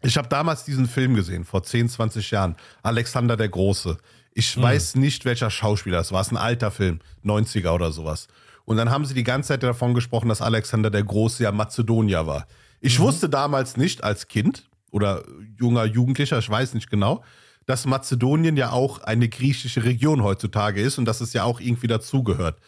[0.00, 2.54] ich habe damals diesen Film gesehen, vor 10, 20 Jahren,
[2.84, 3.98] Alexander der Große.
[4.32, 4.62] Ich hm.
[4.62, 6.20] weiß nicht, welcher Schauspieler es war.
[6.20, 8.28] Es ist ein alter Film, 90er oder sowas.
[8.64, 12.28] Und dann haben sie die ganze Zeit davon gesprochen, dass Alexander der Große ja Mazedonier
[12.28, 12.46] war.
[12.80, 13.02] Ich mhm.
[13.02, 15.24] wusste damals nicht als Kind oder
[15.58, 17.24] junger Jugendlicher, ich weiß nicht genau,
[17.66, 21.88] dass Mazedonien ja auch eine griechische Region heutzutage ist und dass es ja auch irgendwie
[21.88, 22.60] dazugehört.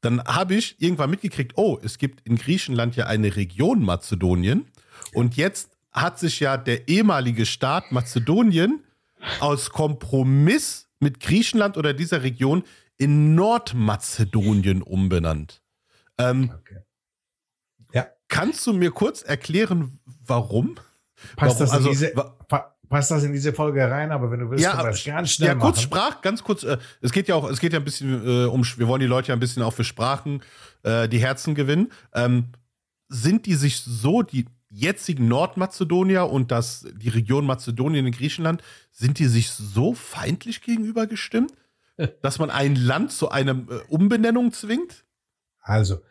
[0.00, 4.66] Dann habe ich irgendwann mitgekriegt, oh, es gibt in Griechenland ja eine Region Mazedonien
[5.12, 8.84] und jetzt hat sich ja der ehemalige Staat Mazedonien
[9.40, 12.62] aus Kompromiss mit Griechenland oder dieser Region
[12.96, 15.62] in Nordmazedonien umbenannt.
[16.18, 16.78] Ähm, okay.
[17.92, 18.06] Ja.
[18.28, 20.76] Kannst du mir kurz erklären, warum?
[21.36, 21.58] Passt warum?
[21.58, 22.12] das also, diese,
[22.88, 25.30] passt das in diese Folge rein, aber wenn du willst, ja, können wir das ganz
[25.30, 25.84] schnell Ja, kurz machen.
[25.84, 28.62] Sprach, ganz kurz, äh, es geht ja auch, es geht ja ein bisschen äh, um,
[28.76, 30.42] wir wollen die Leute ja ein bisschen auch für Sprachen
[30.82, 31.92] äh, die Herzen gewinnen.
[32.14, 32.52] Ähm,
[33.08, 38.62] sind die sich so, die jetzigen Nordmazedonier und das, die Region Mazedonien in Griechenland,
[38.92, 41.52] sind die sich so feindlich gegenüber gestimmt,
[42.22, 45.04] dass man ein Land zu einer äh, Umbenennung zwingt?
[45.60, 46.02] Also,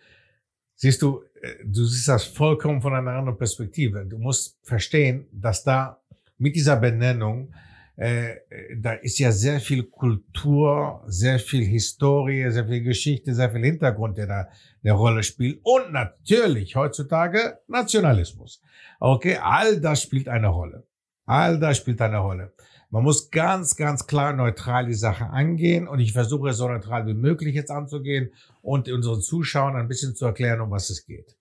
[0.76, 4.06] siehst du, äh, du siehst das vollkommen von einer anderen Perspektive.
[4.06, 6.02] Du musst verstehen, dass da
[6.38, 7.54] mit dieser Benennung,
[7.98, 8.36] äh,
[8.78, 14.18] da ist ja sehr viel Kultur, sehr viel Historie, sehr viel Geschichte, sehr viel Hintergrund,
[14.18, 14.48] der da
[14.84, 15.60] eine Rolle spielt.
[15.64, 18.62] Und natürlich heutzutage Nationalismus.
[19.00, 20.86] Okay, all das spielt eine Rolle.
[21.26, 22.54] All das spielt eine Rolle.
[22.90, 27.06] Man muss ganz, ganz klar neutral die Sache angehen und ich versuche es so neutral
[27.06, 28.32] wie möglich jetzt anzugehen
[28.62, 31.36] und unseren Zuschauern ein bisschen zu erklären, um was es geht.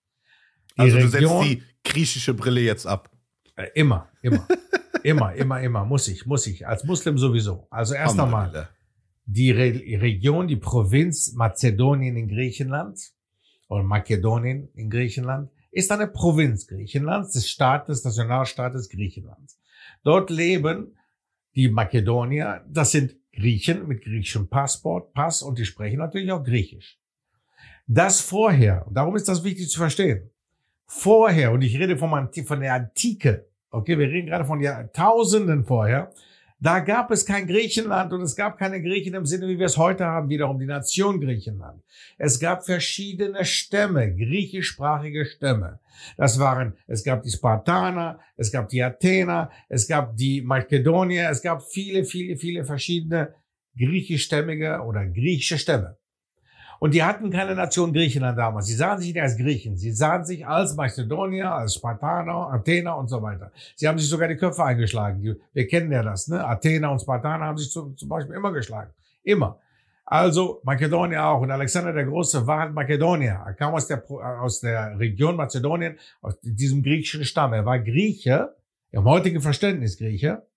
[0.75, 3.09] Die also du setzt die griechische Brille jetzt ab.
[3.57, 4.47] Äh, immer, immer.
[5.03, 5.85] Immer, immer, immer.
[5.85, 6.67] Muss ich, muss ich.
[6.67, 7.67] Als Muslim sowieso.
[7.69, 8.69] Also erst einmal
[9.25, 12.97] die Re Region, die Provinz Mazedonien in Griechenland
[13.67, 19.59] oder Makedonien in Griechenland ist eine Provinz Griechenlands, des Staates, Nationalstaates Griechenlands.
[20.03, 20.97] Dort leben
[21.55, 26.97] die Makedonier, das sind Griechen mit griechischem Passport, Pass und die sprechen natürlich auch Griechisch.
[27.85, 30.29] Das vorher, darum ist das wichtig zu verstehen,
[30.87, 36.11] vorher, und ich rede von, von der Antike, Okay, wir reden gerade von Jahrtausenden vorher,
[36.59, 39.77] Da gab es kein Griechenland und es gab keine Griechen im Sinne, wie wir es
[39.77, 41.83] heute haben, wiederum die Nation Griechenland.
[42.17, 45.79] Es gab verschiedene Stämme, griechischsprachige Stämme.
[46.17, 51.43] Das waren, es gab die Spartaner, es gab die Athener, es gab die Makedonier, es
[51.43, 53.35] gab viele, viele, viele verschiedene
[53.77, 55.97] griechischstämmige oder griechische Stämme.
[56.79, 58.67] Und die hatten keine Nation Griechenland damals.
[58.67, 59.77] Sie sahen sich nicht als Griechen.
[59.77, 63.51] Sie sahen sich als Mazedonier, als Spartaner, Athener und so weiter.
[63.75, 65.37] Sie haben sich sogar die Köpfe eingeschlagen.
[65.53, 66.45] Wir kennen ja das, ne?
[66.45, 68.91] Athener und Spartaner haben sich zum, Beispiel immer geschlagen.
[69.23, 69.59] Immer.
[70.05, 71.41] Also Makedonien auch.
[71.41, 73.43] Und Alexander der Große war halt Makedonier.
[73.45, 77.53] Er kam aus der, aus der Region Mazedonien, aus diesem griechischen Stamm.
[77.53, 78.55] Er war Grieche,
[78.91, 80.47] im heutigen Verständnis Grieche.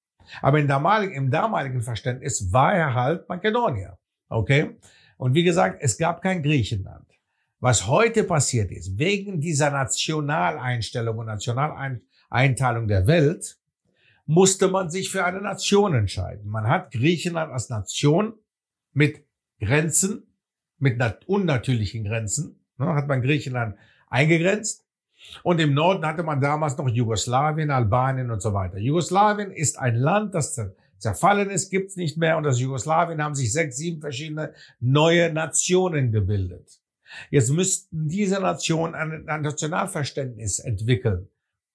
[0.42, 3.98] Aber im damaligen, im damaligen Verständnis war er halt Makedonier.
[4.28, 4.76] Okay?
[5.20, 7.04] Und wie gesagt, es gab kein Griechenland.
[7.58, 13.58] Was heute passiert ist, wegen dieser Nationaleinstellung und Nationaleinteilung der Welt,
[14.24, 16.48] musste man sich für eine Nation entscheiden.
[16.48, 18.32] Man hat Griechenland als Nation
[18.94, 19.22] mit
[19.60, 20.22] Grenzen,
[20.78, 23.76] mit unnatürlichen Grenzen, ne, hat man Griechenland
[24.08, 24.86] eingegrenzt.
[25.42, 28.78] Und im Norden hatte man damals noch Jugoslawien, Albanien und so weiter.
[28.78, 30.58] Jugoslawien ist ein Land, das
[31.00, 32.36] zerfallen ist, gibt's nicht mehr.
[32.36, 36.80] Und aus Jugoslawien haben sich sechs, sieben verschiedene neue Nationen gebildet.
[37.30, 41.28] Jetzt müssten diese Nationen ein, ein Nationalverständnis entwickeln.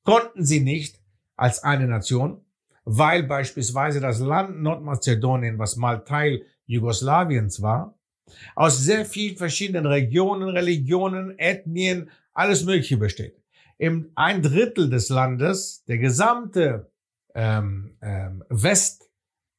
[0.03, 0.99] Konnten sie nicht
[1.35, 2.45] als eine Nation,
[2.85, 7.97] weil beispielsweise das Land Nordmazedonien, was mal Teil Jugoslawiens war,
[8.55, 13.41] aus sehr vielen verschiedenen Regionen, Religionen, Ethnien, alles Mögliche besteht.
[13.77, 16.89] Im ein Drittel des Landes, der gesamte
[17.33, 19.04] ähm, ähm, West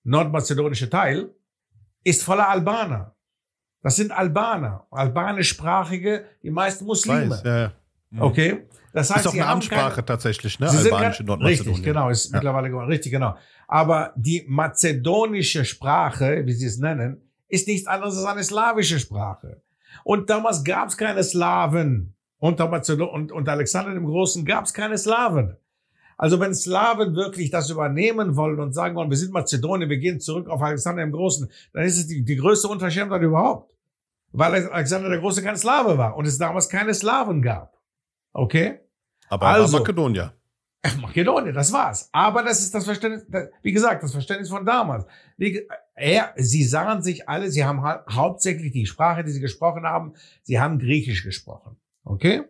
[0.06, 1.34] nordmazedonische Teil,
[2.04, 3.16] ist voller Albaner.
[3.82, 7.30] Das sind Albaner, albanischsprachige, die meisten Muslime.
[7.30, 7.72] Weiß, ja, ja.
[8.10, 8.22] Mhm.
[8.22, 8.66] Okay?
[8.92, 10.68] Das heißt, ist auch eine Amtssprache keine, tatsächlich, ne?
[10.68, 11.74] Albanische Nordmazedonien.
[11.74, 12.36] Richtig, genau, ist ja.
[12.36, 12.88] mittlerweile geworden.
[12.88, 13.36] Richtig, genau.
[13.68, 19.62] Aber die mazedonische Sprache, wie sie es nennen, ist nichts anderes als eine slawische Sprache.
[20.04, 22.14] Und damals gab es keine Slawen.
[22.38, 25.56] Unter, Mazedon und unter Alexander dem Großen gab es keine Slawen.
[26.16, 30.20] Also wenn Slawen wirklich das übernehmen wollen und sagen wollen, wir sind Mazedonien, wir gehen
[30.20, 33.72] zurück auf Alexander im Großen, dann ist es die, die größte Unverschämtheit überhaupt.
[34.32, 37.78] Weil Alexander der Große kein Slave war und es damals keine Slawen gab.
[38.32, 38.80] Okay?
[39.28, 40.32] Aber also, Makedonier.
[41.00, 42.08] Makedonien, das war's.
[42.12, 43.26] Aber das ist das Verständnis,
[43.62, 45.04] wie gesagt, das Verständnis von damals.
[45.94, 50.60] Er, sie sahen sich alle, sie haben hauptsächlich die Sprache, die sie gesprochen haben, sie
[50.60, 51.76] haben Griechisch gesprochen.
[52.04, 52.44] Okay?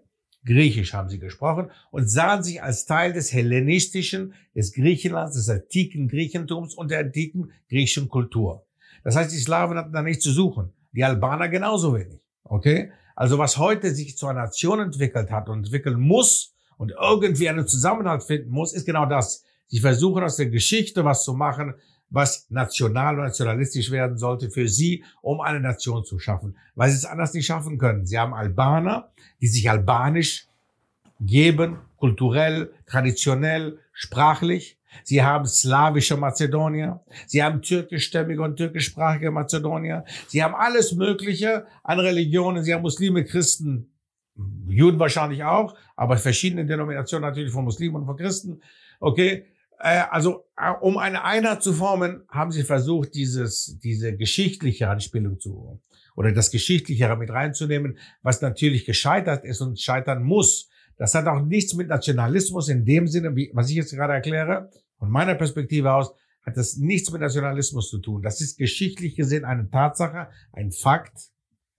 [0.47, 6.09] Griechisch haben sie gesprochen und sahen sich als Teil des hellenistischen, des Griechenlands, des antiken
[6.09, 8.64] Griechentums und der antiken griechischen Kultur.
[9.03, 10.72] Das heißt, die Slawen hatten da nichts zu suchen.
[10.92, 12.20] Die Albaner genauso wenig.
[12.44, 12.90] Okay?
[13.14, 17.66] Also was heute sich zu einer Nation entwickelt hat und entwickeln muss und irgendwie einen
[17.66, 19.44] Zusammenhalt finden muss, ist genau das.
[19.68, 21.74] Sie versuchen aus der Geschichte was zu machen,
[22.11, 26.97] was national und nationalistisch werden sollte für sie, um eine Nation zu schaffen, weil sie
[26.97, 28.07] es anders nicht schaffen können.
[28.07, 30.47] Sie haben Albaner, die sich albanisch
[31.21, 34.79] geben, kulturell, traditionell, sprachlich.
[35.05, 37.01] Sie haben slawische Mazedonier.
[37.27, 40.05] Sie haben türkischstämmige und türkischsprachige Mazedonier.
[40.29, 42.63] Sie haben alles Mögliche an Religionen.
[42.63, 43.91] Sie haben Muslime, Christen,
[44.69, 48.61] Juden wahrscheinlich auch, aber verschiedene Denominationen natürlich von Muslimen und von Christen.
[49.01, 49.47] Okay.
[49.79, 55.39] Äh, also, äh, um eine Einheit zu formen, haben sie versucht, dieses, diese geschichtliche Anspielung
[55.39, 55.81] zu,
[56.16, 60.68] oder das Geschichtliche mit reinzunehmen, was natürlich gescheitert ist und scheitern muss.
[60.97, 64.70] Das hat auch nichts mit Nationalismus in dem Sinne, wie, was ich jetzt gerade erkläre.
[64.99, 68.22] Von meiner Perspektive aus hat das nichts mit Nationalismus zu tun.
[68.22, 71.31] Das ist geschichtlich gesehen eine Tatsache, ein Fakt,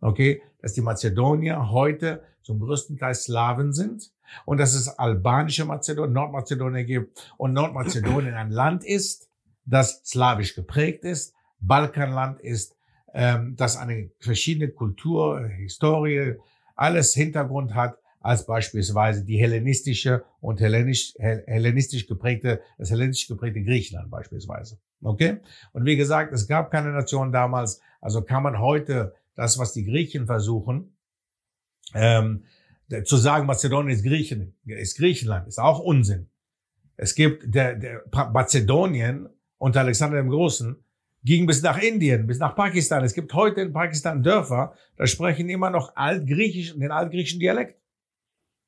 [0.02, 4.12] okay, dass die Mazedonier heute zum größten Teil Slawen sind
[4.46, 9.30] und dass es albanische Mazedonien, Nordmazedonien gibt und Nordmazedonien ein Land ist,
[9.66, 12.76] das slawisch geprägt ist, Balkanland ist,
[13.14, 16.36] ähm, das eine verschiedene Kultur, Historie,
[16.76, 24.10] alles Hintergrund hat, als beispielsweise die hellenistische und hellenisch, hellenistisch geprägte, das hellenistisch geprägte Griechenland
[24.10, 24.80] beispielsweise.
[25.02, 25.38] Okay?
[25.72, 29.86] Und wie gesagt, es gab keine Nation damals, also kann man heute das, was die
[29.86, 30.98] Griechen versuchen,
[31.94, 32.44] ähm,
[33.04, 36.30] zu sagen, Mazedonien ist, Griechen, ist Griechenland, ist auch Unsinn.
[36.96, 40.76] Es gibt der, der Mazedonien unter Alexander dem Großen
[41.24, 43.04] ging bis nach Indien, bis nach Pakistan.
[43.04, 47.80] Es gibt heute in Pakistan Dörfer, da sprechen immer noch altgriechisch, den altgriechischen Dialekt.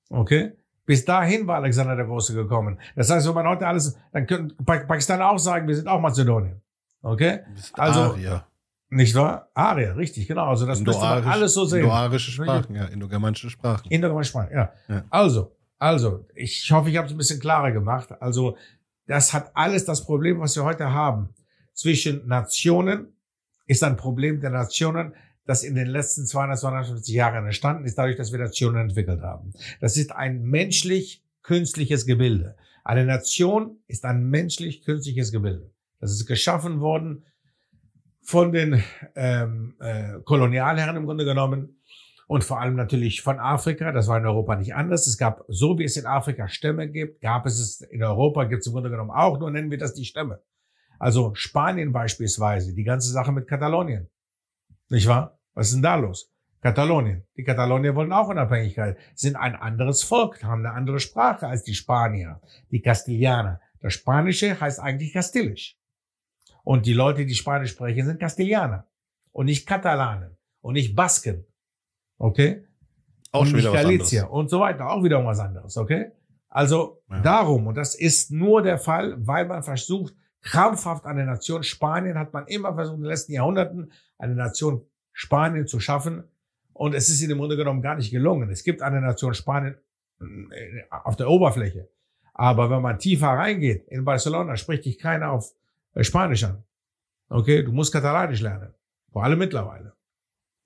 [0.10, 0.54] Okay?
[0.86, 2.80] Bis dahin war Alexander der Große gekommen.
[2.96, 6.62] Das heißt, wenn man heute alles, dann können Pakistan auch sagen, wir sind auch Mazedonien.
[7.02, 7.40] Okay?
[7.74, 8.46] Also, Arier.
[8.92, 9.50] Nicht wahr?
[9.54, 10.48] Arier, richtig, genau.
[10.48, 11.82] Also das müsste man alles so sehen.
[11.82, 13.90] Indoarische Sprachen, ja, indogermanische Sprachen.
[13.90, 14.74] Indogermanische Sprachen, ja.
[14.88, 15.04] ja.
[15.10, 18.10] Also, also, ich hoffe, ich habe es ein bisschen klarer gemacht.
[18.20, 18.58] Also,
[19.06, 21.30] das hat alles das Problem, was wir heute haben.
[21.74, 23.14] zwischen Nationen
[23.68, 25.14] ist ein Problem der Nationen,
[25.46, 29.54] das in den letzten 200, 250 Jahren entstanden ist, dadurch, dass wir Nationen entwickelt haben.
[29.80, 32.58] Das ist ein menschlich-künstliches Gebilde.
[32.84, 35.72] Eine Nation ist ein menschlich-künstliches Gebilde.
[36.00, 37.24] Das ist geschaffen worden
[38.22, 38.84] von den
[39.16, 41.80] ähm, äh, Kolonialherren im Grunde genommen
[42.28, 43.92] und vor allem natürlich von Afrika.
[43.92, 45.08] Das war in Europa nicht anders.
[45.08, 48.62] Es gab, so wie es in Afrika Stämme gibt, gab es es in Europa, gibt
[48.62, 50.42] es im Grunde genommen auch, nur nennen wir das die Stämme.
[51.00, 54.10] Also Spanien beispielsweise, die ganze Sache mit Katalonien.
[54.90, 55.40] Nicht wahr?
[55.54, 56.32] Was ist denn da los?
[56.62, 57.26] Katalonien.
[57.38, 61.74] Die Katalonier wollen auch Unabhängigkeit, sind ein anderes Volk, haben eine andere Sprache als die
[61.74, 63.62] Spanier, die Castilianer.
[63.80, 65.79] Das Spanische heißt eigentlich Kastilisch.
[66.70, 68.86] Und die Leute, die Spanisch sprechen, sind Kastilianer
[69.32, 71.44] und nicht Katalanen und nicht Basken.
[72.20, 72.64] Okay?
[73.32, 74.32] Auch und schon wieder nicht was anderes.
[74.32, 74.88] und so weiter.
[74.92, 75.76] Auch wieder was anderes.
[75.78, 76.12] Okay?
[76.48, 77.22] Also Ja.
[77.22, 82.34] darum, und das ist nur der Fall, weil man versucht, krampfhaft eine Nation Spanien hat
[82.34, 86.24] man immer versucht, in den letzten Jahrhunderten eine Nation Spanien zu schaffen.
[86.74, 88.48] Und es ist ihnen im Grunde genommen gar nicht gelungen.
[88.52, 89.76] Es gibt eine Nation Spanien
[90.22, 91.90] äh, auf der Oberfläche.
[92.36, 95.52] Aber wenn man tiefer reingeht, in Barcelona spricht dich keiner auf
[96.02, 96.64] Spanisch an.
[97.30, 98.74] Okay, du musst Katalanisch lernen.
[99.12, 99.94] Vor allem mittlerweile.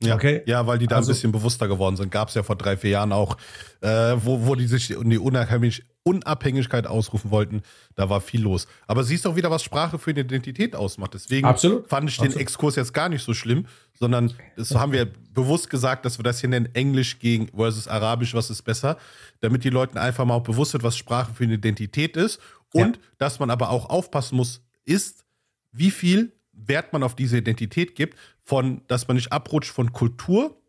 [0.02, 0.16] Ja.
[0.16, 0.42] Okay.
[0.46, 2.12] ja, weil die da Also- ein bisschen bewusster geworden sind.
[2.12, 3.38] Gab es ja vor drei, vier Jahren auch,
[3.82, 7.62] äh, wo, wo die sich in die Unabhängig Unabhängigkeit ausrufen wollten.
[7.96, 8.68] Da war viel los.
[8.88, 11.14] Aber siehst auch wieder, was Sprache für eine Identität ausmacht.
[11.14, 11.88] Deswegen Absolut.
[11.88, 12.42] fand ich den Absolut.
[12.42, 16.42] Exkurs jetzt gar nicht so schlimm, sondern das haben wir bewusst gesagt, dass wir das
[16.42, 18.98] hier nennen, Englisch gegen versus Arabisch, was ist besser,
[19.40, 22.42] damit die Leuten einfach mal auch bewusst wird, was Sprache für eine Identität ist
[22.74, 25.24] und dass man aber auch aufpassen muss, ist,
[25.72, 30.62] wie viel Wert man auf diese Identität gibt, von, dass man nicht abrutscht von Kultur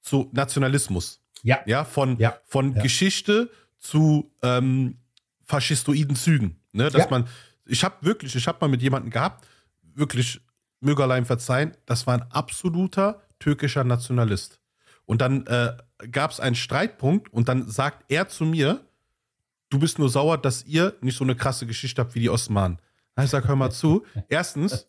[0.00, 1.20] zu Nationalismus.
[1.42, 1.58] Ja.
[1.66, 2.38] Ja, von, Ja.
[2.44, 2.82] von Ja.
[2.82, 4.96] Geschichte zu ähm,
[5.44, 6.56] faschistoiden Zügen.
[6.72, 6.90] Ne?
[6.90, 7.10] Dass Ja.
[7.10, 7.28] man,
[7.66, 9.46] ich habe wirklich, ich habe mal mit jemandem gehabt,
[9.94, 10.40] wirklich,
[10.80, 14.60] möge allein verzeihen, das war ein absoluter türkischer Nationalist.
[15.04, 15.76] Und dann äh,
[16.10, 18.84] gab es einen Streitpunkt und dann sagt er zu mir,
[19.70, 22.78] du bist nur sauer, dass ihr nicht so eine krasse Geschichte habt wie die Osmanen.
[23.22, 24.04] Ich sag, hör mal zu.
[24.28, 24.88] Erstens,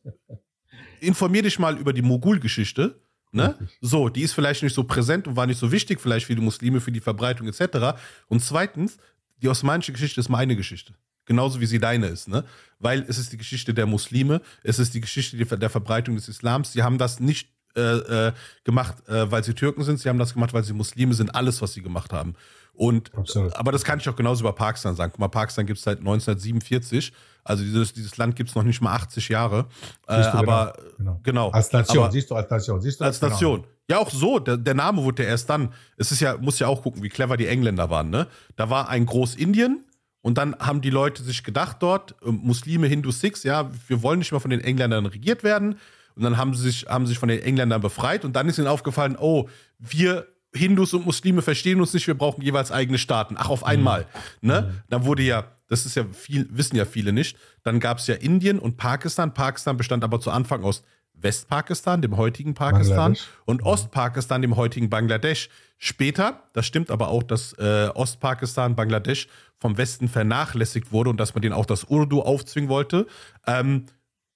[1.00, 3.00] informier dich mal über die Mogul-Geschichte.
[3.32, 3.58] Ne?
[3.82, 6.42] So, die ist vielleicht nicht so präsent und war nicht so wichtig, vielleicht für die
[6.42, 8.00] Muslime, für die Verbreitung etc.
[8.28, 8.98] Und zweitens,
[9.42, 10.94] die osmanische Geschichte ist meine Geschichte.
[11.26, 12.46] Genauso wie sie deine ist, ne?
[12.80, 16.30] Weil es ist die Geschichte der Muslime, es ist die Geschichte der der Verbreitung des
[16.30, 16.72] Islams.
[16.72, 17.82] Sie haben das nicht äh,
[18.28, 21.36] äh, gemacht, äh, weil sie Türken sind, sie haben das gemacht, weil sie Muslime sind,
[21.36, 22.36] alles, was sie gemacht haben.
[22.74, 23.56] Und Absolut.
[23.56, 25.12] aber das kann ich auch genauso über Pakistan sagen.
[25.12, 27.12] Guck mal, Pakistan gibt es seit 1947.
[27.48, 29.68] Also dieses, dieses Land gibt es noch nicht mal 80 Jahre.
[30.08, 31.20] Äh, aber genau.
[31.24, 31.50] genau.
[31.52, 33.06] Als Nation, Aber, siehst du, als Nation, siehst du?
[33.06, 33.32] als Genau.
[33.32, 33.64] Nation.
[33.90, 34.40] Ja, auch so.
[34.40, 35.74] Der, der Name wurde ja erst dann.
[35.96, 38.10] Es ist ja, muss ja auch gucken, wie clever die Engländer waren.
[38.10, 38.28] Ne?
[38.58, 39.86] Da war ein Großindien
[40.22, 44.20] und dann haben die Leute sich gedacht dort, äh, Muslime, Hindu, Sikhs, ja, wir wollen
[44.20, 45.80] nicht mehr von den Engländern regiert werden.
[46.18, 48.68] Und dann haben sie sich, haben sich von den Engländern befreit und dann ist ihnen
[48.68, 53.36] aufgefallen, oh, wir Hindus und Muslime verstehen uns nicht, wir brauchen jeweils eigene Staaten.
[53.38, 54.06] Ach, auf einmal.
[54.42, 54.82] Ne?
[54.90, 58.16] Dann wurde ja, das ist ja viel, wissen ja viele nicht, dann gab es ja
[58.16, 59.34] Indien und Pakistan.
[59.34, 60.84] Pakistan bestand aber zu Anfang aus
[61.20, 63.28] Westpakistan, dem heutigen Pakistan, Bangladesch.
[63.46, 65.50] und Ostpakistan, dem heutigen Bangladesch.
[65.78, 71.34] Später, das stimmt aber auch, dass äh, Ostpakistan, Bangladesch vom Westen vernachlässigt wurde und dass
[71.34, 73.08] man denen auch das Urdu aufzwingen wollte.
[73.46, 73.86] Ähm,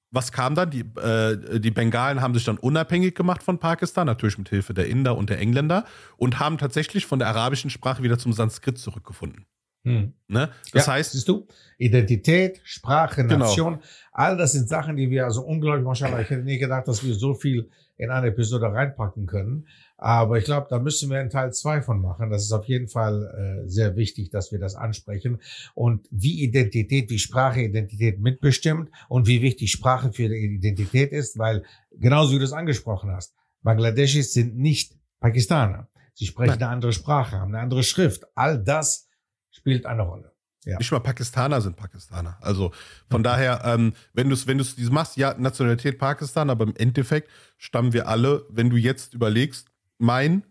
[0.10, 0.70] was kam dann?
[0.72, 4.88] Die, äh, die Bengalen haben sich dann unabhängig gemacht von Pakistan, natürlich mit Hilfe der
[4.88, 5.86] Inder und der Engländer,
[6.18, 9.46] und haben tatsächlich von der arabischen Sprache wieder zum Sanskrit zurückgefunden.
[9.84, 10.14] Hm.
[10.28, 10.50] Ne?
[10.74, 13.46] Das ja, heißt, siehst du, Identität, Sprache, Genau.
[13.46, 13.80] Nation,
[14.12, 17.16] all das sind Sachen, die wir also unglaublich, wahrscheinlich, ich hätte nie gedacht, dass wir
[17.16, 19.68] so viel in eine Episode reinpacken können.
[19.98, 22.32] Aber ich glaube, da müssen wir einen Teil zwei von machen.
[22.32, 25.40] Das ist auf jeden Fall äh, sehr wichtig, dass wir das ansprechen.
[25.76, 31.38] Und wie Identität, wie Sprache Identität mitbestimmt und wie wichtig Sprache für die Identität ist,
[31.38, 35.88] weil genauso wie du es angesprochen hast, Bangladeschis sind nicht Pakistaner.
[36.16, 36.64] Sie sprechen Nein.
[36.64, 38.26] eine andere Sprache, haben eine andere Schrift.
[38.34, 39.08] All das
[39.52, 40.32] spielt eine Rolle.
[40.64, 40.78] Ja.
[40.78, 42.38] nicht mal Pakistaner sind Pakistaner.
[42.40, 42.72] Also
[43.10, 46.76] von daher, ähm, wenn du es wenn du's dieses machst, ja, Nationalität Pakistan, aber im
[46.76, 50.44] Endeffekt stammen wir alle, wenn du jetzt überlegst, mein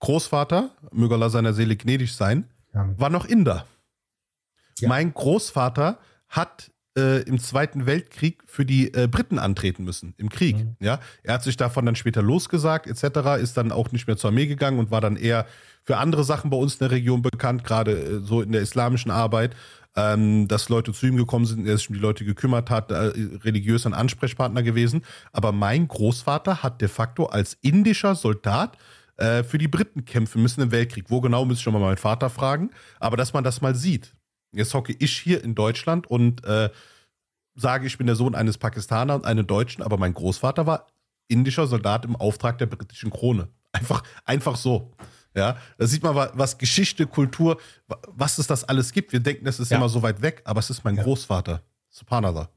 [0.00, 2.88] Großvater, möge Allah seiner Seele gnädig sein, Ja.
[2.98, 3.66] war noch Inder.
[4.80, 4.88] Ja.
[4.88, 5.98] Mein Großvater
[6.28, 10.56] hat äh, im Zweiten Weltkrieg für die äh, Briten antreten müssen, im Krieg.
[10.56, 10.76] Mhm.
[10.80, 11.00] Ja?
[11.22, 14.46] Er hat sich davon dann später losgesagt, etc., ist dann auch nicht mehr zur Armee
[14.46, 15.46] gegangen und war dann eher
[15.84, 19.10] für andere Sachen bei uns in der Region bekannt, gerade äh, so in der islamischen
[19.10, 19.54] Arbeit,
[19.96, 23.12] ähm, dass Leute zu ihm gekommen sind, er sich um die Leute gekümmert hat, äh,
[23.44, 25.04] religiös ein Ansprechpartner gewesen.
[25.32, 28.78] Aber mein Großvater hat de facto als indischer Soldat
[29.16, 31.06] äh, für die Briten kämpfen müssen im Weltkrieg.
[31.08, 32.70] Wo genau, müsste ich schon mal meinen Vater fragen.
[33.00, 34.14] Aber dass man das mal sieht.
[34.52, 36.70] Jetzt hocke ich hier in Deutschland und äh,
[37.54, 40.86] sage, ich bin der Sohn eines Pakistaner und einem Deutschen, aber mein Großvater war
[41.28, 43.48] indischer Soldat im Auftrag der britischen Krone.
[43.72, 44.92] Einfach, einfach so.
[45.34, 47.58] Ja, da sieht man, was Geschichte, Kultur,
[48.08, 49.12] was es das alles gibt.
[49.12, 49.78] Wir denken, das ist ja.
[49.78, 51.02] immer so weit weg, aber es ist mein ja.
[51.02, 51.62] Großvater.
[51.88, 52.48] Subhanallah.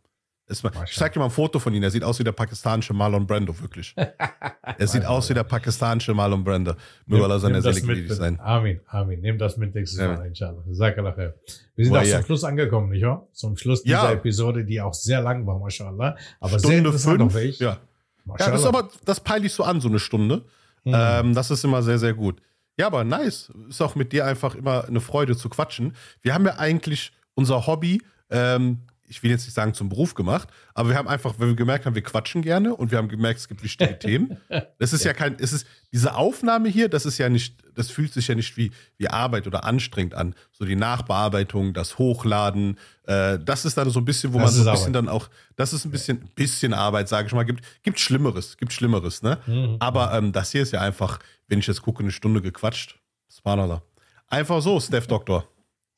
[0.48, 1.82] Ist mal, ich zeig dir mal ein Foto von ihm.
[1.82, 3.96] Er sieht aus wie der pakistanische Marlon Brando, wirklich.
[4.78, 6.76] er sieht aus wie der pakistanische Marlon Brando.
[7.08, 8.40] Nur weil er seine Seele sein.
[8.40, 9.22] Amin, Amin.
[9.22, 10.16] Nimm das mit nächstes ja.
[10.16, 10.62] Mal, inshallah.
[10.70, 13.28] Sag Wir sind auch zum Schluss angekommen, nicht wahr?
[13.32, 14.12] Zum Schluss dieser ja.
[14.12, 16.16] Episode, die auch sehr lang war, mashallah.
[16.40, 17.58] Aber Stunde sehr fünf, ich.
[17.58, 17.80] Ja.
[18.28, 20.46] ja, das ist aber, das peile ich so an, so eine Stunde.
[20.84, 20.94] Mhm.
[20.96, 22.40] Ähm, das ist immer sehr, sehr gut.
[22.78, 23.52] Ja, aber nice.
[23.70, 25.96] Ist auch mit dir einfach immer eine Freude zu quatschen.
[26.22, 30.50] Wir haben ja eigentlich unser Hobby ähm, ich will jetzt nicht sagen zum Beruf gemacht,
[30.74, 33.40] aber wir haben einfach, wenn wir gemerkt haben, wir quatschen gerne und wir haben gemerkt,
[33.40, 34.38] es gibt wichtige Themen.
[34.80, 38.14] Das ist ja kein, es ist, diese Aufnahme hier, das ist ja nicht, das fühlt
[38.14, 40.34] sich ja nicht wie, wie Arbeit oder anstrengend an.
[40.52, 44.64] So die Nachbearbeitung, das Hochladen, äh, das ist dann so ein bisschen, wo das man
[44.64, 45.08] so ein bisschen Arbeit.
[45.08, 48.74] dann auch, das ist ein bisschen, bisschen Arbeit, sage ich mal, gibt, gibt Schlimmeres, gibt
[48.74, 49.38] Schlimmeres, ne?
[49.46, 49.78] Mhm.
[49.80, 53.00] Aber ähm, das hier ist ja einfach, wenn ich jetzt gucke, eine Stunde gequatscht.
[53.30, 53.84] Spanala.
[54.28, 55.48] Einfach so, Steph Doktor.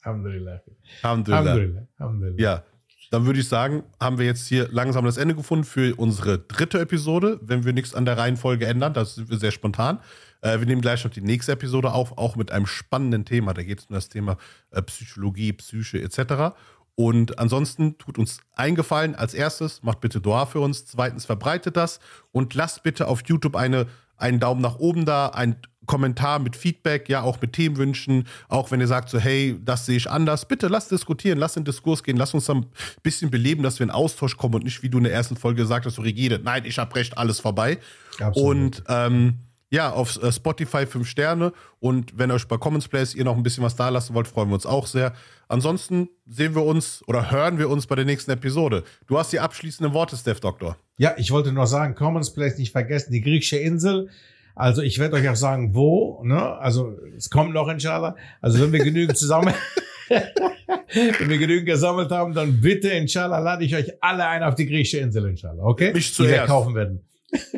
[0.01, 0.61] Alhamdulillah.
[1.01, 1.39] Alhamdulillah.
[1.39, 1.87] Alhamdulillah.
[1.97, 2.41] Alhamdulillah.
[2.41, 2.63] Ja,
[3.09, 6.79] dann würde ich sagen, haben wir jetzt hier langsam das Ende gefunden für unsere dritte
[6.79, 7.39] Episode.
[7.41, 9.99] Wenn wir nichts an der Reihenfolge ändern, das sind wir sehr spontan.
[10.41, 13.53] Äh, wir nehmen gleich noch die nächste Episode auf, auch mit einem spannenden Thema.
[13.53, 14.37] Da geht es um das Thema
[14.71, 16.55] äh, Psychologie, Psyche etc.
[16.95, 20.85] Und ansonsten tut uns eingefallen, als erstes, macht bitte Dua für uns.
[20.85, 21.99] Zweitens, verbreitet das
[22.31, 23.87] und lasst bitte auf YouTube eine,
[24.17, 25.55] einen Daumen nach oben da, ein
[25.87, 29.97] Kommentar mit Feedback, ja, auch mit Themenwünschen, auch wenn ihr sagt so, hey, das sehe
[29.97, 32.67] ich anders, bitte lasst diskutieren, lasst in Diskurs gehen, lasst uns dann ein
[33.03, 35.61] bisschen beleben, dass wir in Austausch kommen und nicht, wie du in der ersten Folge
[35.61, 37.79] gesagt hast, so rigide, nein, ich hab recht, alles vorbei.
[38.19, 38.35] Absolut.
[38.35, 39.39] Und ähm,
[39.69, 43.43] ja, auf äh, Spotify fünf Sterne und wenn euch bei Commons Place ihr noch ein
[43.43, 45.13] bisschen was da lassen wollt, freuen wir uns auch sehr.
[45.47, 48.83] Ansonsten sehen wir uns oder hören wir uns bei der nächsten Episode.
[49.07, 50.77] Du hast die abschließenden Worte, Steph Doktor.
[50.97, 54.09] Ja, ich wollte nur sagen, Commons Place nicht vergessen, die griechische Insel
[54.57, 56.23] also ich werde euch auch sagen, wo.
[56.23, 56.41] Ne?
[56.57, 58.15] Also es kommt noch inshallah.
[58.41, 59.53] Also wenn wir genügend zusammen,
[60.09, 64.65] wenn wir genügend gesammelt haben, dann bitte inshallah lade ich euch alle ein auf die
[64.65, 65.63] griechische Insel inshallah.
[65.63, 65.93] Okay?
[65.93, 66.33] Mich zuerst.
[66.33, 67.05] Die wir kaufen werden.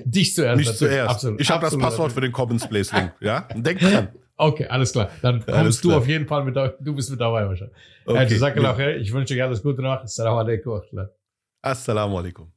[0.06, 0.58] Dich zuerst.
[0.58, 1.10] Mich zuerst.
[1.10, 1.42] Absolut.
[1.42, 3.14] Ich habe das Passwort für den Commons Place Link.
[3.20, 3.48] Ja?
[3.56, 4.10] Denk dran.
[4.36, 5.10] Okay, alles klar.
[5.22, 7.76] Dann kommst alles du auf jeden Fall mit, du bist mit dabei wahrscheinlich.
[8.06, 8.18] Okay.
[8.18, 10.02] Also, sag auch, ich wünsche euch alles Gute noch.
[10.02, 10.82] Assalamu alaikum.
[11.62, 12.52] Assalamu alaikum.